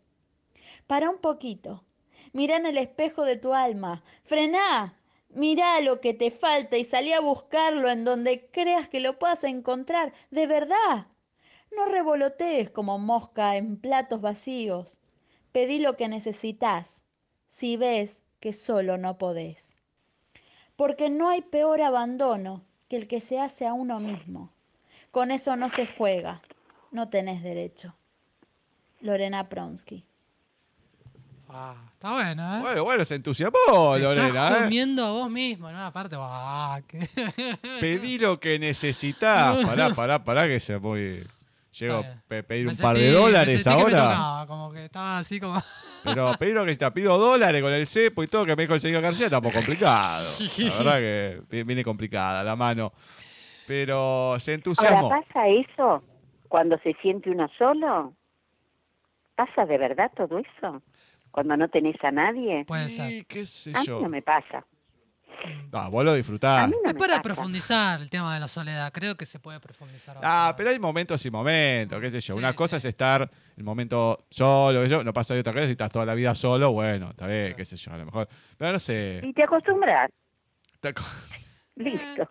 [0.86, 1.84] Para un poquito.
[2.32, 4.02] Mira en el espejo de tu alma.
[4.22, 4.99] Frená.
[5.32, 9.44] Mirá lo que te falta y salí a buscarlo en donde creas que lo puedas
[9.44, 11.06] encontrar, de verdad.
[11.76, 14.98] No revolotees como mosca en platos vacíos.
[15.52, 17.02] Pedí lo que necesitas,
[17.48, 19.68] si ves que solo no podés.
[20.74, 24.50] Porque no hay peor abandono que el que se hace a uno mismo.
[25.12, 26.42] Con eso no se juega,
[26.90, 27.94] no tenés derecho.
[29.00, 30.04] Lorena Pronsky.
[31.52, 32.60] Ah, está bueno, ¿eh?
[32.60, 34.28] Bueno, bueno, se entusiasmó, Te Lorena.
[34.28, 34.62] Estás ¿eh?
[34.64, 35.84] comiendo a vos mismo, ¿no?
[35.84, 37.08] Aparte, ah, que-
[37.80, 39.56] Pedí lo que necesitas.
[39.66, 41.26] Pará, pará, pará, que se muy.
[41.72, 44.08] Llego a pe- pedir me un par de dólares sentí que me ahora.
[44.10, 45.60] tocaba, como que estaba así como.
[46.04, 48.74] Pero pedir lo que te pido dólares con el cepo y todo que me dijo
[48.74, 50.28] el señor García está un poco complicado.
[50.58, 52.92] La verdad que vi- viene complicada la mano.
[53.66, 55.08] Pero se Ahora, entusiasmó.
[55.10, 56.02] ¿pasa eso
[56.48, 58.14] cuando se siente uno solo?
[59.36, 60.82] ¿Pasa de verdad todo eso?
[61.30, 62.64] Cuando no tenés a nadie.
[62.66, 63.26] Puede ser.
[63.26, 64.00] Qué sé A mí yo.
[64.00, 64.64] no me pasa.
[65.72, 66.68] Ah, vos lo A disfrutás.
[66.68, 67.22] mí no Es me para pasa.
[67.22, 68.92] profundizar el tema de la soledad.
[68.92, 70.16] Creo que se puede profundizar.
[70.22, 72.34] Ah, pero hay momentos y momentos, qué sé yo.
[72.34, 72.86] Sí, Una cosa sí.
[72.88, 76.14] es estar el momento solo, yo, no pasa de otra cosa, si estás toda la
[76.14, 77.56] vida solo, bueno, está bien, Claro.
[77.56, 78.28] qué sé yo, a lo mejor.
[78.58, 79.20] Pero no sé.
[79.22, 80.10] Y te acostumbras.
[81.76, 82.28] Listo.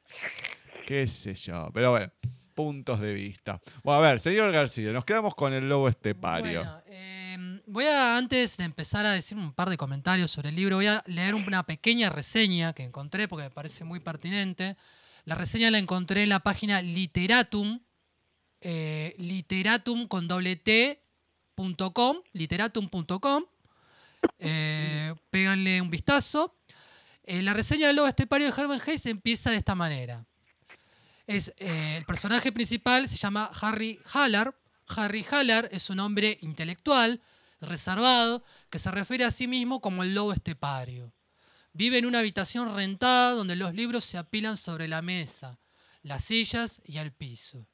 [0.86, 1.70] qué sé yo.
[1.72, 2.12] Pero bueno,
[2.54, 3.60] puntos de vista.
[3.82, 6.60] Bueno, a ver, señor García, nos quedamos con el lobo estepario.
[6.60, 6.82] Bueno,
[7.76, 10.86] voy a, antes de empezar a decir un par de comentarios sobre el libro, voy
[10.86, 14.78] a leer una pequeña reseña que encontré porque me parece muy pertinente.
[15.26, 17.80] La reseña la encontré en la página Literatum,
[18.62, 21.02] eh, literatum con doble T
[21.54, 23.44] punto com, literatum.com.
[24.38, 26.56] Eh, péganle un vistazo.
[27.24, 30.24] Eh, la reseña del lobo estepario de Herman Hayes empieza de esta manera.
[31.26, 34.54] Es, eh, el personaje principal se llama Harry Haller.
[34.88, 37.20] Harry Haller es un hombre intelectual,
[37.60, 41.12] reservado, que se refiere a sí mismo como el lobo estepario.
[41.72, 45.58] Vive en una habitación rentada donde los libros se apilan sobre la mesa,
[46.02, 47.68] las sillas y el piso.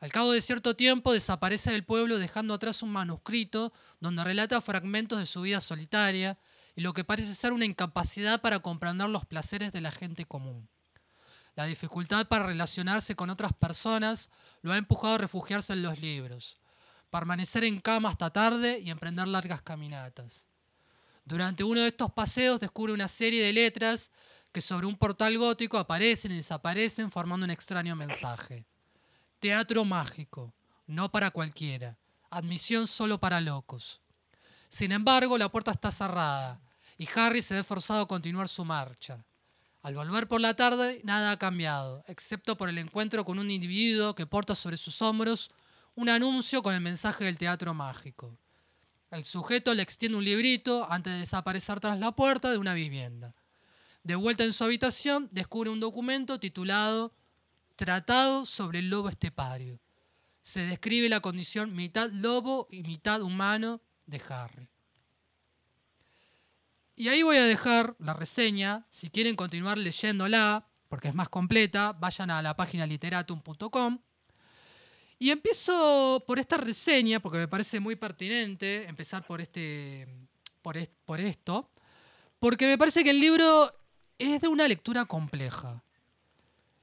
[0.00, 5.18] Al cabo de cierto tiempo desaparece del pueblo dejando atrás un manuscrito donde relata fragmentos
[5.18, 6.38] de su vida solitaria
[6.74, 10.68] y lo que parece ser una incapacidad para comprender los placeres de la gente común.
[11.54, 14.30] La dificultad para relacionarse con otras personas
[14.62, 16.58] lo ha empujado a refugiarse en los libros,
[17.12, 20.46] permanecer en cama hasta tarde y emprender largas caminatas.
[21.26, 24.10] Durante uno de estos paseos descubre una serie de letras
[24.50, 28.64] que sobre un portal gótico aparecen y desaparecen formando un extraño mensaje.
[29.40, 30.54] Teatro mágico,
[30.86, 31.98] no para cualquiera,
[32.30, 34.00] admisión solo para locos.
[34.70, 36.62] Sin embargo, la puerta está cerrada
[36.96, 39.22] y Harry se ve forzado a continuar su marcha.
[39.82, 44.14] Al volver por la tarde, nada ha cambiado, excepto por el encuentro con un individuo
[44.14, 45.50] que porta sobre sus hombros
[45.94, 48.38] un anuncio con el mensaje del teatro mágico.
[49.10, 53.34] El sujeto le extiende un librito antes de desaparecer tras la puerta de una vivienda.
[54.02, 57.14] De vuelta en su habitación, descubre un documento titulado
[57.76, 59.80] Tratado sobre el lobo estepario.
[60.42, 64.68] Se describe la condición mitad lobo y mitad humano de Harry.
[66.96, 68.86] Y ahí voy a dejar la reseña.
[68.90, 73.98] Si quieren continuar leyéndola, porque es más completa, vayan a la página literatum.com.
[75.22, 80.08] Y empiezo por esta reseña, porque me parece muy pertinente empezar por, este,
[80.62, 81.70] por, por esto,
[82.40, 83.72] porque me parece que el libro
[84.18, 85.80] es de una lectura compleja.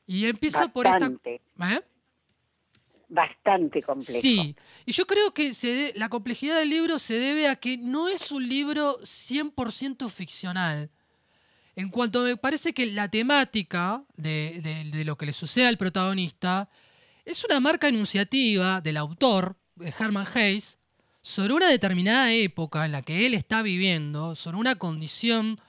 [0.07, 1.07] Y empiezo por esta...
[1.07, 1.81] ¿eh?
[3.09, 4.21] Bastante complejo.
[4.21, 8.07] Sí, y yo creo que se la complejidad del libro se debe a que no
[8.07, 10.89] es un libro 100% ficcional.
[11.75, 14.61] En cuanto me parece que la temática de,
[14.93, 16.69] de, lo que le sucede al protagonista
[17.29, 20.79] es una marca enunciativa del autor, Herman Hayes,
[21.21, 25.59] sobre una determinada época en la que él está viviendo, sobre una condición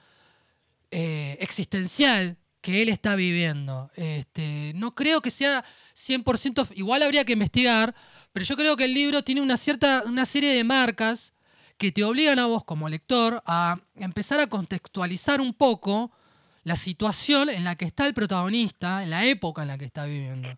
[0.89, 3.91] eh, existencial que él está viviendo.
[3.95, 5.63] Este, no creo que sea
[5.95, 7.93] 100%, igual habría que investigar,
[8.33, 11.33] pero yo creo que el libro tiene una cierta, una serie de marcas
[11.77, 16.11] que te obligan a vos como lector a empezar a contextualizar un poco
[16.63, 20.05] la situación en la que está el protagonista, en la época en la que está
[20.05, 20.49] viviendo.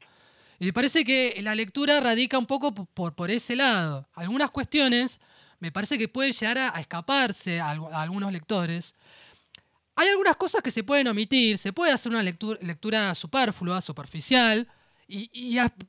[0.64, 4.07] Y me parece que la lectura radica un poco por, por ese lado.
[4.14, 5.20] Algunas cuestiones
[5.59, 8.95] me parece que pueden llegar a, escaparse a algunos lectores,
[9.93, 14.66] hay algunas cosas que se pueden omitir, se puede hacer una lectura, superflua, superficial,
[15.05, 15.30] y,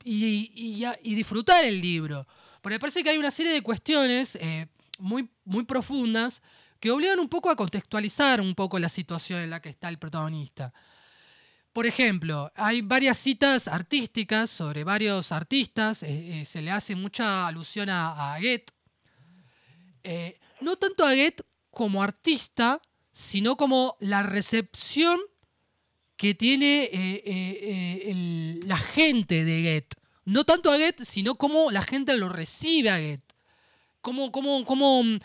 [0.03, 2.27] y, disfrutar el libro.
[2.61, 4.67] Porque me parece que hay una serie de cuestiones eh,
[4.99, 6.41] muy, muy profundas
[6.81, 9.99] que obligan un poco a contextualizar un poco la situación en la que está el
[9.99, 10.73] protagonista.
[11.75, 17.45] Por ejemplo, hay varias citas artísticas sobre varios artistas, eh, eh, se le hace mucha
[17.45, 18.71] alusión a, a Goethe.
[20.61, 25.19] no tanto a Goethe como artista, sino como la recepción
[26.17, 29.93] que tiene eh, eh, eh, la gente de Get.
[30.23, 33.21] No tanto a Get, sino cómo la gente lo recibe a Get.
[34.01, 35.19] Cómo, mm,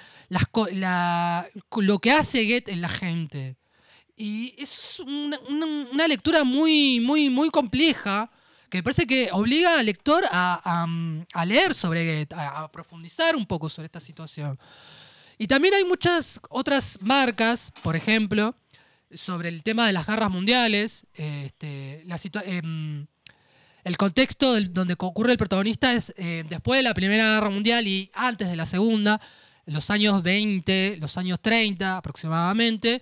[1.77, 3.57] lo que hace Get en la gente.
[4.23, 8.31] Y es una, lectura muy, muy, muy compleja
[8.69, 10.87] que me parece que obliga al lector a,
[11.47, 14.59] leer sobre Get, a profundizar un poco sobre esta situación.
[15.39, 18.55] Y también hay muchas otras marcas, por ejemplo,
[19.11, 21.07] sobre el tema de las guerras mundiales.
[21.15, 22.05] Este,
[22.45, 23.07] em,
[23.85, 28.11] el contexto donde ocurre el protagonista es eh, después de la Primera Guerra Mundial y
[28.13, 29.19] antes de la Segunda,
[29.65, 33.01] los años 20, los años 30 aproximadamente.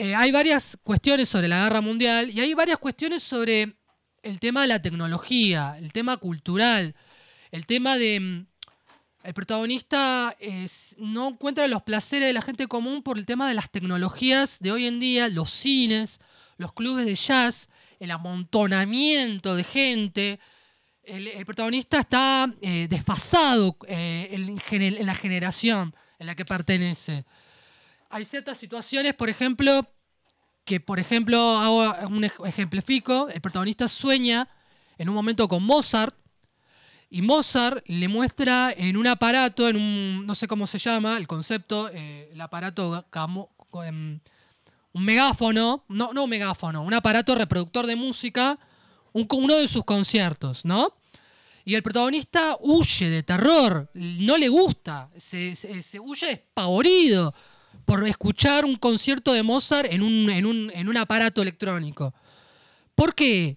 [0.00, 3.74] Eh, hay varias cuestiones sobre la guerra mundial y hay varias cuestiones sobre
[4.22, 6.94] el tema de la tecnología, el tema cultural,
[7.50, 8.46] el tema de em,
[9.24, 10.36] el protagonista
[10.98, 14.70] no encuentra los placeres de la gente común por el tema de las tecnologías de
[14.70, 16.20] hoy en día, los cines,
[16.58, 17.68] los clubes de jazz,
[17.98, 20.38] el amontonamiento de gente.
[21.02, 27.24] El, protagonista está eh, desfasado eh, en, la generación en la que pertenece.
[28.10, 29.86] Hay ciertas situaciones, por ejemplo,
[30.64, 34.48] que por ejemplo hago un ejemplifico, el protagonista sueña
[34.96, 36.14] en un momento con Mozart,
[37.10, 41.26] y Mozart le muestra en un aparato, en un, no sé cómo se llama, el
[41.26, 43.06] concepto, eh, el aparato,
[43.84, 44.20] em,
[44.92, 48.58] un megáfono, no, no un megáfono, un aparato reproductor de música,
[49.12, 50.94] un, uno de sus conciertos, ¿no?
[51.64, 57.34] Y el protagonista huye de terror, no le gusta, se, se, huye despavorido
[57.88, 62.12] por escuchar un concierto de Mozart en un, en un, en un aparato electrónico.
[62.94, 63.56] ¿Por qué?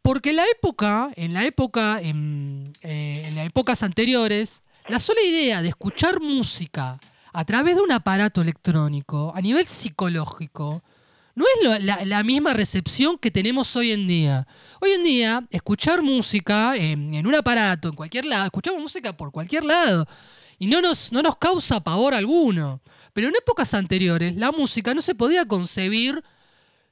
[0.00, 5.60] Porque en la época, en la época, en, eh, las épocas anteriores, la sola idea
[5.60, 6.98] de escuchar música
[7.30, 10.82] a través de un aparato electrónico, a nivel psicológico,
[11.34, 14.46] no es la, misma recepción que tenemos hoy en día.
[14.80, 19.66] Hoy en día, escuchar música en, un aparato, en cualquier lado, escuchamos música por cualquier
[19.66, 20.08] lado,
[20.58, 22.80] y no nos, no nos causa pavor alguno.
[23.18, 26.22] Pero en épocas anteriores, la música no se podía concebir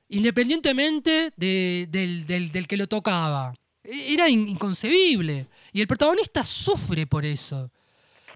[0.09, 3.55] independientemente del, que lo tocaba.
[3.85, 5.47] E, era inconcebible.
[5.72, 7.70] Y el protagonista sufre por eso.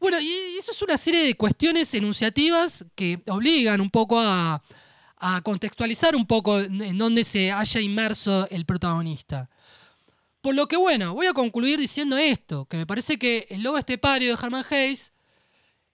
[0.01, 4.63] Bueno, y eso es una serie de cuestiones enunciativas que obligan un poco a,
[5.43, 9.51] contextualizar un poco en dónde se haya inmerso el protagonista.
[10.41, 13.79] Por lo que bueno, voy a concluir diciendo esto, que me parece que El Lobo
[13.79, 15.13] Estepario de Herman Hayes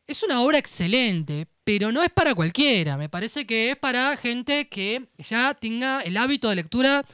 [0.06, 2.96] es una obra excelente, pero no es para cualquiera.
[2.96, 7.04] Me parece que es para gente que ya tenga el hábito de lectura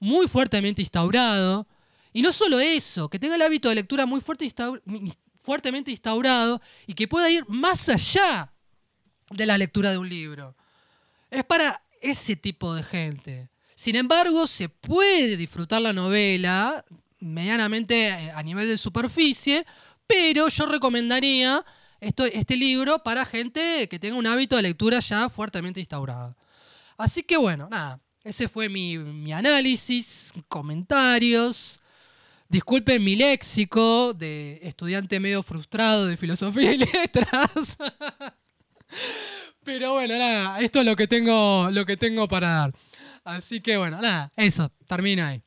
[0.00, 1.68] muy fuertemente instaurado
[2.12, 4.52] Y no solo eso, que tenga el hábito de lectura muy fuerte
[5.36, 8.52] fuertemente instaurado y que pueda ir más allá
[9.30, 10.56] de la lectura de un libro.
[11.30, 13.48] Es para ese tipo de gente.
[13.76, 16.84] Sin embargo, se puede disfrutar la novela
[17.20, 19.64] medianamente eh, a nivel de superficie,
[20.08, 21.64] pero yo recomendaría
[22.00, 26.36] esto, este libro para gente que tenga un hábito de lectura ya fuertemente instaurado.
[26.96, 31.80] Así que bueno, nada, ese fue mi, mi análisis, comentarios.
[32.48, 37.76] Disculpen mi léxico de estudiante medio frustrado de filosofía y letras.
[39.62, 42.74] Pero bueno, nada, esto es lo que tengo, lo que tengo para dar.
[43.24, 45.42] Así que bueno, nada, eso, termina ahí.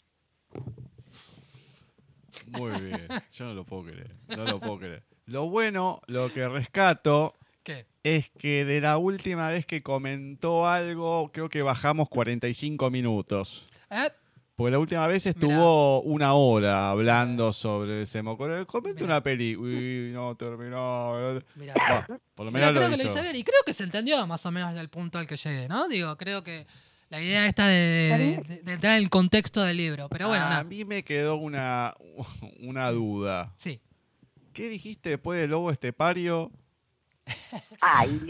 [2.47, 3.07] Muy bien.
[3.31, 4.15] Yo no lo puedo creer.
[4.29, 5.03] No lo puedo creer.
[5.25, 7.85] Lo bueno, lo que rescato ¿Qué?
[8.03, 13.69] es que de la última vez que comentó algo, creo que bajamos 45 minutos.
[13.89, 14.09] ¿Eh?
[14.55, 19.55] Porque la última vez estuvo una hora hablando sobre se me ocurrió, Comenta una peli.
[19.55, 21.41] Uy, no terminó.
[21.55, 21.73] Mirá.
[21.75, 22.05] Bah,
[22.35, 23.13] por lo Mirá, menos creo lo que lo hizo.
[23.13, 25.67] hice bien y creo que se entendió más o menos el punto al que llegué,
[25.67, 25.87] ¿no?
[25.87, 26.67] Digo, creo que
[27.09, 30.07] la idea esta de, de- de entrar en el contexto del libro.
[30.09, 30.63] Pero bueno, a nada.
[30.63, 31.95] mí me quedó una,
[32.59, 33.53] una duda.
[33.57, 33.81] Sí.
[34.53, 36.51] ¿Qué dijiste después del lobo estepario?
[37.81, 38.21] Ay.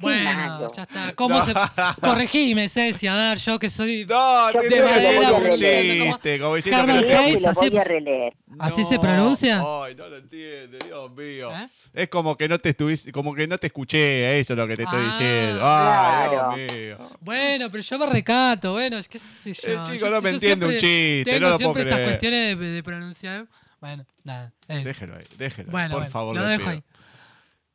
[0.00, 1.12] Qué Bueno, ya está.
[1.14, 1.52] ¿Cómo se.?
[2.00, 4.06] Corregime, Ceci, a ver, yo que soy.
[4.08, 8.32] No, Yo que lo como chiste, como diciendo Herman que Hayes, así- voy a releer.
[8.58, 9.58] ¿Así se No, pronuncia?
[9.62, 11.50] Ay, no lo entiende, Dios mío.
[11.50, 11.68] ¿Eh?
[11.92, 14.76] Es como que no te estuviste, como que no te escuché, eso es lo que
[14.76, 15.60] te estoy Ah, diciendo.
[15.62, 16.56] Ay, claro.
[16.56, 17.10] Dios mío.
[17.20, 19.72] Bueno, pero yo me recato, bueno, es que sé yo.
[19.82, 22.10] El chico Yo- no me entiende un chiste, Tengo no lo puedo siempre estas creer.
[22.10, 23.46] cuestiones de, de pronunciar.
[23.80, 24.52] Bueno, nada.
[24.68, 24.84] es.
[24.84, 26.36] Déjelo ahí, déjelo Bueno, por bueno, favor.
[26.36, 26.70] lo dejo pido.
[26.70, 26.82] ahí.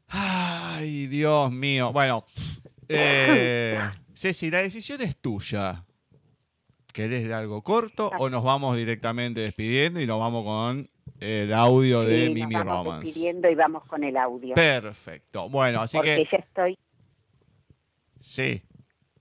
[0.08, 1.92] Ay, Dios mío.
[1.92, 2.26] Bueno,
[2.88, 3.80] eh,
[4.14, 5.84] Ceci, la decisión es tuya.
[6.94, 10.90] ¿Querés algo corto o nos vamos directamente despidiendo y nos vamos con
[11.20, 13.06] el audio de Mimi nos vamos Romance?
[13.08, 14.56] despidiendo y vamos con el audio.
[14.56, 15.50] Perfecto.
[15.50, 16.78] Bueno, así porque que ya estoy
[18.22, 18.62] sí,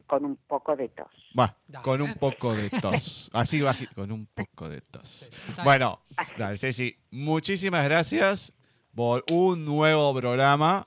[0.07, 1.09] con un poco de tos.
[1.39, 3.31] Va, con un poco de tos.
[3.33, 5.31] Así va, con un poco de tos.
[5.63, 6.01] Bueno,
[6.39, 8.53] dale, Ceci, muchísimas gracias
[8.95, 10.87] por un nuevo programa.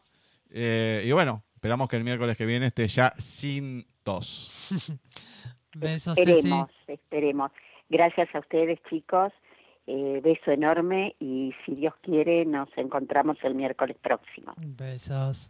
[0.50, 4.70] Eh, y bueno, esperamos que el miércoles que viene esté ya sin tos.
[5.76, 6.32] Besos, Ceci.
[6.32, 7.52] Esperemos, esperemos.
[7.90, 9.32] Gracias a ustedes, chicos.
[9.90, 14.54] Eh, beso enorme y si Dios quiere nos encontramos el miércoles próximo.
[14.58, 15.50] Besos.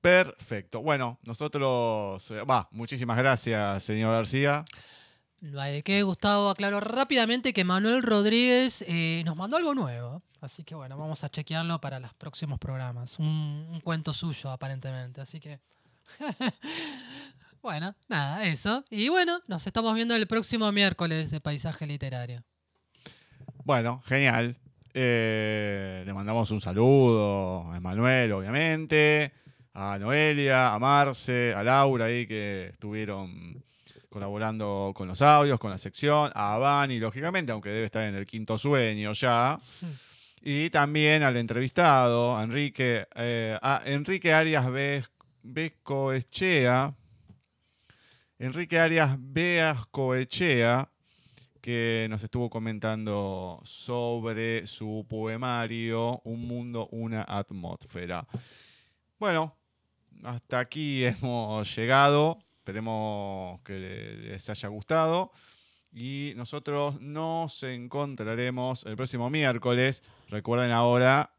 [0.00, 0.80] Perfecto.
[0.82, 4.64] Bueno, nosotros, eh, va, muchísimas gracias, señor García.
[5.40, 6.50] No hay de qué, Gustavo.
[6.50, 10.22] Aclaro rápidamente que Manuel Rodríguez eh, nos mandó algo nuevo.
[10.40, 13.18] Así que bueno, vamos a chequearlo para los próximos programas.
[13.18, 13.26] Un,
[13.70, 15.20] un cuento suyo, aparentemente.
[15.20, 15.60] Así que.
[17.62, 18.84] bueno, nada, eso.
[18.90, 22.42] Y bueno, nos estamos viendo el próximo miércoles de Paisaje Literario.
[23.64, 24.56] Bueno, genial.
[24.92, 29.32] Eh, le mandamos un saludo a Emanuel, obviamente,
[29.74, 33.62] a Noelia, a Marce, a Laura ahí que estuvieron
[34.08, 38.26] colaborando con los audios, con la sección, a Vani, lógicamente, aunque debe estar en el
[38.26, 39.58] quinto sueño ya.
[40.42, 45.08] Y también al entrevistado, a Enrique, eh, a Enrique Arias Ves-
[45.42, 46.92] Vescoechea.
[48.38, 50.88] Enrique Arias Beascoechea,
[51.60, 58.26] que nos estuvo comentando sobre su poemario Un mundo, una atmósfera.
[59.18, 59.54] Bueno,
[60.24, 62.38] hasta aquí hemos llegado.
[62.58, 65.32] Esperemos que les haya gustado.
[65.92, 70.02] Y nosotros nos encontraremos el próximo miércoles.
[70.28, 71.32] Recuerden ahora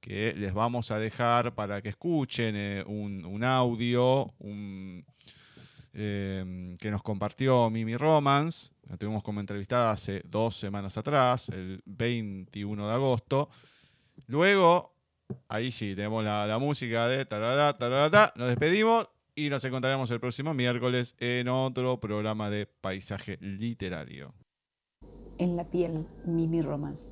[0.00, 4.32] que les vamos a dejar para que escuchen eh, un, audio
[5.92, 8.70] eh, que nos compartió Mimi Romance.
[8.88, 13.50] La tuvimos como entrevistada hace dos semanas atrás, el 21 de agosto.
[14.28, 14.95] Luego,
[15.48, 20.20] ahí sí, tenemos la, la música de tarará, tarará, Nos despedimos y nos encontraremos el
[20.20, 24.34] próximo miércoles en otro programa de paisaje literario.
[25.38, 27.04] En la piel, Mimi Romance.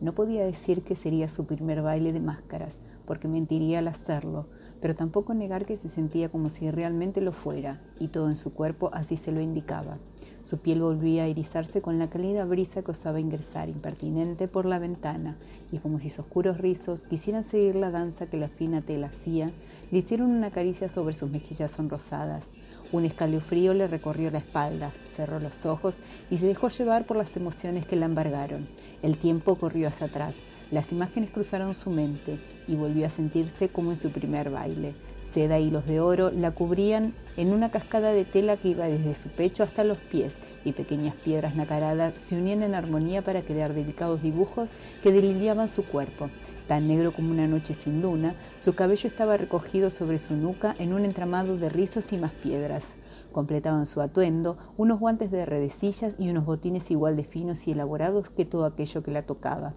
[0.00, 4.48] No podía decir que sería su primer baile de máscaras, porque mentiría al hacerlo,
[4.80, 8.54] pero tampoco negar que se sentía como si realmente lo fuera, y todo en su
[8.54, 9.98] cuerpo así se lo indicaba.
[10.42, 14.78] Su piel volvía a erizarse con la cálida brisa que osaba ingresar impertinente por la
[14.78, 15.36] ventana,
[15.72, 19.50] y como si sus oscuros rizos quisieran seguir la danza que la fina tela hacía,
[19.90, 22.44] le hicieron una caricia sobre sus mejillas sonrosadas.
[22.92, 25.94] Un escalofrío le recorrió la espalda, cerró los ojos
[26.30, 28.66] y se dejó llevar por las emociones que la embargaron.
[29.02, 30.34] El tiempo corrió hacia atrás,
[30.70, 34.94] las imágenes cruzaron su mente y volvió a sentirse como en su primer baile.
[35.32, 39.14] Seda y hilos de oro la cubrían en una cascada de tela que iba desde
[39.14, 40.34] su pecho hasta los pies
[40.64, 44.70] y pequeñas piedras nacaradas se unían en armonía para crear delicados dibujos
[45.02, 46.30] que deliriaban su cuerpo.
[46.68, 50.92] Tan negro como una noche sin luna, su cabello estaba recogido sobre su nuca en
[50.92, 52.84] un entramado de rizos y más piedras.
[53.32, 58.30] Completaban su atuendo unos guantes de redecillas y unos botines igual de finos y elaborados
[58.30, 59.74] que todo aquello que la tocaba.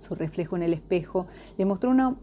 [0.00, 2.16] Su reflejo en el espejo le mostró una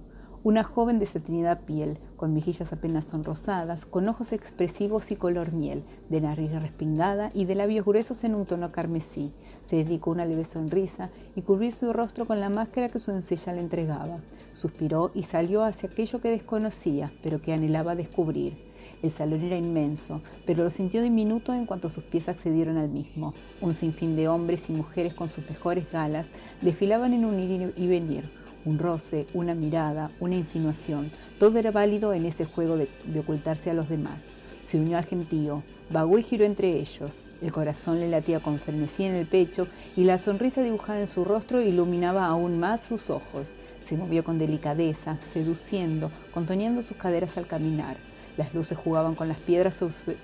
[0.46, 5.84] una joven de satinada piel, con mejillas apenas sonrosadas, con ojos expresivos y color miel,
[6.10, 9.32] de nariz respingada y de labios gruesos en un tono carmesí.
[9.66, 13.54] Se dedicó una leve sonrisa y cubrió su rostro con la máscara que su encella
[13.54, 14.20] le entregaba.
[14.54, 18.74] Suspiró y salió hacia aquello que desconocía, pero que anhelaba descubrir.
[19.04, 23.34] El salón era inmenso, pero lo sintió diminuto en cuanto sus pies accedieron al mismo.
[23.62, 26.26] Un sinfín de hombres y mujeres con sus mejores galas
[26.62, 32.14] desfilaban en un ir y venir un roce, una mirada, una insinuación, todo era válido
[32.14, 32.90] en ese juego de,
[33.20, 34.24] ocultarse a los demás.
[34.62, 37.12] Se unió al gentío, vagó y giró entre ellos.
[37.42, 41.24] El corazón le latía con frenesí en el pecho y la sonrisa dibujada en su
[41.24, 43.52] rostro iluminaba aún más sus ojos.
[43.88, 47.98] Se movió con delicadeza, seduciendo, contoneando sus caderas al caminar.
[48.38, 49.76] Las luces jugaban con las piedras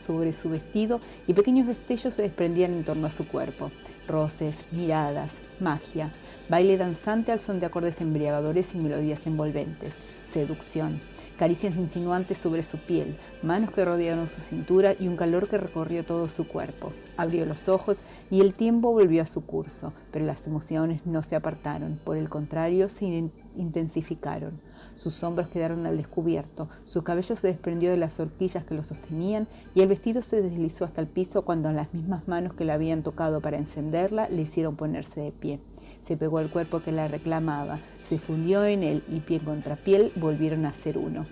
[0.06, 3.72] sobre su vestido y pequeños destellos se desprendían en torno a su cuerpo.
[4.08, 6.12] Roces, miradas, magia
[6.52, 9.93] baile danzante al son de acordes embriagadores y melodías envolventes,
[10.28, 10.99] seducción,
[11.39, 16.04] caricias insinuantes sobre su piel, manos que rodearon su cintura y un calor que recorrió
[16.04, 16.91] todo su cuerpo.
[17.16, 17.99] Abrió los ojos
[18.30, 22.28] y el tiempo volvió a su curso, pero las emociones no se apartaron, por el
[22.28, 24.60] contrario, se intensificaron.
[24.95, 29.47] Sus hombros quedaron al descubierto, su cabello se desprendió de las horquillas que lo sostenían
[29.74, 33.04] y el vestido se deslizó hasta el piso cuando las mismas manos que la habían
[33.04, 35.62] tocado para encenderla le hicieron ponerse de pie
[36.06, 40.12] se pegó al cuerpo que la reclamaba, se fundió en él y piel contra piel
[40.16, 41.26] volvieron a ser uno.